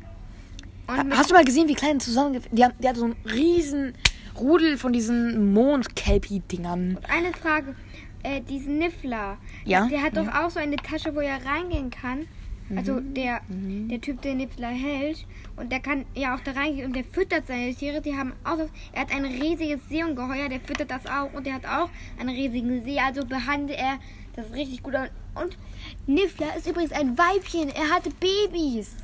Hast 0.86 1.30
du 1.30 1.34
mal 1.34 1.44
gesehen, 1.44 1.68
wie 1.68 1.74
klein 1.74 2.00
zusammen. 2.00 2.40
Die, 2.52 2.64
haben, 2.64 2.74
die 2.78 2.88
hat 2.88 2.96
so 2.96 3.04
einen 3.04 3.16
riesen 3.24 3.94
Rudel 4.38 4.76
von 4.78 4.92
diesen 4.92 5.52
Mond-Kelpie-Dingern. 5.54 6.98
eine 7.08 7.32
Frage. 7.32 7.74
Äh, 8.22 8.40
diesen 8.40 8.78
Niffler. 8.78 9.36
Ja, 9.64 9.86
Der 9.86 10.02
hat 10.02 10.16
doch 10.16 10.26
ja. 10.26 10.44
auch 10.46 10.50
so 10.50 10.58
eine 10.58 10.76
Tasche, 10.76 11.14
wo 11.14 11.20
er 11.20 11.44
reingehen 11.44 11.90
kann. 11.90 12.26
Also 12.74 12.94
Mhm. 12.94 13.12
der, 13.14 13.40
der 13.48 14.00
Typ, 14.00 14.22
der 14.22 14.34
Niffler 14.34 14.68
hält. 14.68 15.26
Und 15.56 15.70
der 15.70 15.80
kann 15.80 16.06
ja 16.14 16.34
auch 16.34 16.40
da 16.40 16.52
reingehen 16.52 16.86
und 16.86 16.96
der 16.96 17.04
füttert 17.04 17.46
seine 17.46 17.74
Tiere. 17.74 18.00
Die 18.00 18.16
haben 18.16 18.32
auch. 18.42 18.58
Er 18.92 19.02
hat 19.02 19.12
ein 19.14 19.26
riesiges 19.26 19.86
Seeungeheuer, 19.90 20.48
der 20.48 20.60
füttert 20.60 20.90
das 20.90 21.04
auch. 21.06 21.32
Und 21.34 21.46
der 21.46 21.54
hat 21.54 21.66
auch 21.66 21.90
einen 22.18 22.30
riesigen 22.34 22.82
See. 22.82 22.98
Also 22.98 23.26
behandelt 23.26 23.78
er 23.78 23.98
das 24.34 24.50
richtig 24.52 24.82
gut. 24.82 24.94
Und 24.94 25.58
Niffler 26.06 26.56
ist 26.56 26.66
übrigens 26.66 26.92
ein 26.92 27.18
Weibchen. 27.18 27.68
Er 27.68 27.90
hatte 27.90 28.08
Babys. 28.18 28.96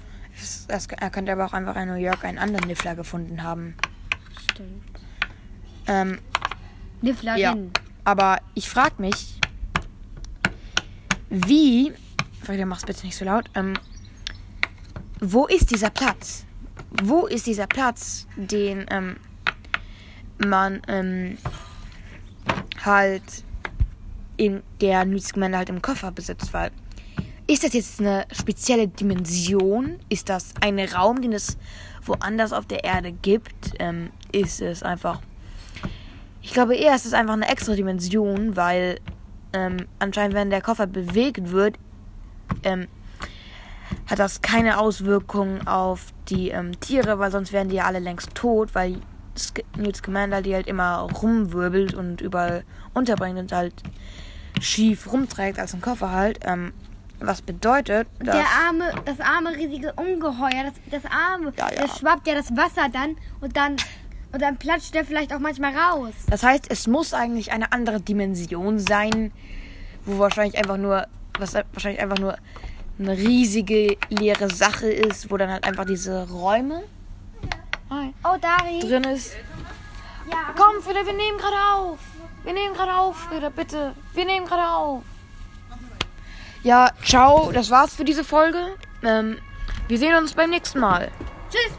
Das, 0.69 0.87
er 0.87 1.11
könnte 1.11 1.33
aber 1.33 1.47
auch 1.47 1.53
einfach 1.53 1.77
in 1.77 1.89
New 1.89 1.95
York 1.95 2.25
einen 2.25 2.39
anderen 2.39 2.67
Niffler 2.67 2.95
gefunden 2.95 3.43
haben. 3.43 3.75
Stimmt. 4.51 4.83
Ähm, 5.87 6.19
Nifflerin. 7.03 7.39
ja. 7.41 7.57
Aber 8.05 8.39
ich 8.55 8.69
frage 8.69 8.95
mich, 8.99 9.39
wie. 11.29 11.93
Frieda, 12.43 12.65
mach's 12.65 12.85
bitte 12.85 13.05
nicht 13.05 13.17
so 13.17 13.25
laut. 13.25 13.51
Ähm, 13.55 13.75
wo 15.21 15.47
ist 15.47 15.71
dieser 15.71 15.91
Platz? 15.91 16.45
Wo 17.03 17.27
ist 17.27 17.47
dieser 17.47 17.67
Platz, 17.67 18.27
den 18.37 18.87
ähm, 18.91 19.17
man 20.39 20.83
ähm, 20.89 21.39
halt 22.85 23.23
in 24.37 24.63
der 24.81 25.07
Scamander 25.21 25.59
halt 25.59 25.69
im 25.69 25.83
Koffer 25.83 26.11
besitzt? 26.11 26.53
Weil 26.55 26.71
ist 27.51 27.65
das 27.65 27.73
jetzt 27.73 27.99
eine 27.99 28.27
spezielle 28.31 28.87
Dimension? 28.87 29.99
Ist 30.09 30.29
das 30.29 30.55
ein 30.61 30.79
Raum, 30.79 31.21
den 31.21 31.33
es 31.33 31.59
woanders 32.05 32.53
auf 32.53 32.67
der 32.67 32.85
Erde 32.85 33.11
gibt? 33.11 33.73
Ähm, 33.81 34.11
ist 34.31 34.61
es 34.63 34.85
einfach. 34.85 35.21
Ich 36.43 36.53
glaube 36.53 36.77
eher, 36.77 36.95
es 36.95 37.07
ist 37.07 37.13
einfach 37.13 37.35
eine 37.35 37.49
extra 37.49 37.75
Dimension, 37.75 38.55
weil 38.55 39.01
ähm, 39.53 39.89
anscheinend, 39.99 40.37
wenn 40.37 40.51
der 40.51 40.63
Koffer 40.63 40.87
bewegt 40.87 41.51
wird, 41.51 41.77
ähm, 42.63 42.87
hat 44.07 44.21
das 44.21 44.43
keine 44.43 44.79
Auswirkungen 44.79 45.67
auf 45.67 46.13
die 46.29 46.51
ähm, 46.51 46.79
Tiere, 46.79 47.19
weil 47.19 47.33
sonst 47.33 47.53
wären 47.53 47.69
die 47.69 47.77
ja 47.77 47.87
alle 47.87 47.99
längst 47.99 48.33
tot, 48.37 48.77
weil 48.77 49.01
Newt 49.77 49.97
Scamander 49.97 50.41
die 50.41 50.55
halt 50.55 50.69
immer 50.69 51.09
rumwirbelt 51.21 51.95
und 51.95 52.21
überall 52.21 52.63
unterbringt 52.95 53.41
und 53.41 53.51
halt 53.51 53.75
schief 54.61 55.13
rumträgt 55.13 55.59
als 55.59 55.75
ein 55.75 55.81
Koffer 55.81 56.13
halt. 56.13 56.39
Was 57.21 57.43
bedeutet, 57.43 58.09
dass... 58.19 58.35
Der 58.35 58.47
arme, 58.67 58.93
das 59.05 59.21
arme 59.21 59.51
riesige 59.55 59.93
Ungeheuer, 59.95 60.65
das, 60.65 61.03
das 61.03 61.11
arme, 61.11 61.53
Ja, 61.57 61.71
ja. 61.73 61.83
das 61.87 61.99
schwappt 61.99 62.27
ja 62.27 62.35
das 62.35 62.57
Wasser 62.57 62.89
dann 62.93 63.17
und 63.41 63.57
dann 63.57 63.77
und 64.33 64.41
dann 64.43 64.57
platscht 64.59 64.95
der 64.95 65.05
vielleicht 65.05 65.35
auch 65.35 65.41
manchmal 65.41 65.77
raus. 65.77 66.13
Das 66.29 66.43
heißt, 66.43 66.67
es 66.71 66.87
muss 66.87 67.13
eigentlich 67.15 67.51
eine 67.51 67.73
andere 67.73 68.01
Dimension 68.01 68.79
sein, 68.79 69.33
wo 70.05 70.19
wahrscheinlich 70.19 70.57
einfach 70.57 70.77
nur, 70.77 71.07
was 71.39 71.55
wahrscheinlich 71.55 72.01
einfach 72.01 72.19
nur 72.19 72.37
eine 72.99 73.17
riesige 73.17 73.97
leere 74.09 74.49
Sache 74.49 74.89
ist, 74.91 75.31
wo 75.31 75.37
dann 75.37 75.51
halt 75.51 75.65
einfach 75.65 75.85
diese 75.85 76.29
Räume 76.31 76.83
Hi. 77.91 78.15
Oh, 78.23 78.37
Dari. 78.41 78.79
drin 78.81 79.05
ist. 79.05 79.35
Ja, 80.31 80.55
Komm, 80.57 80.81
Frieda, 80.81 81.05
wir 81.05 81.13
nehmen 81.13 81.39
gerade 81.39 81.57
auf. 81.75 81.99
Wir 82.45 82.53
nehmen 82.53 82.73
gerade 82.75 82.95
auf, 82.95 83.17
Frieda, 83.17 83.49
bitte. 83.49 83.95
Wir 84.15 84.25
nehmen 84.25 84.47
gerade 84.47 84.69
auf. 84.69 85.03
Ja, 86.63 86.91
ciao, 87.05 87.51
das 87.53 87.71
war's 87.71 87.95
für 87.95 88.05
diese 88.05 88.25
Folge. 88.25 88.77
Ähm, 89.03 89.39
wir 89.89 89.99
sehen 89.99 90.15
uns 90.15 90.35
beim 90.35 90.51
nächsten 90.51 90.79
Mal. 90.79 91.11
tschüss. 91.51 91.73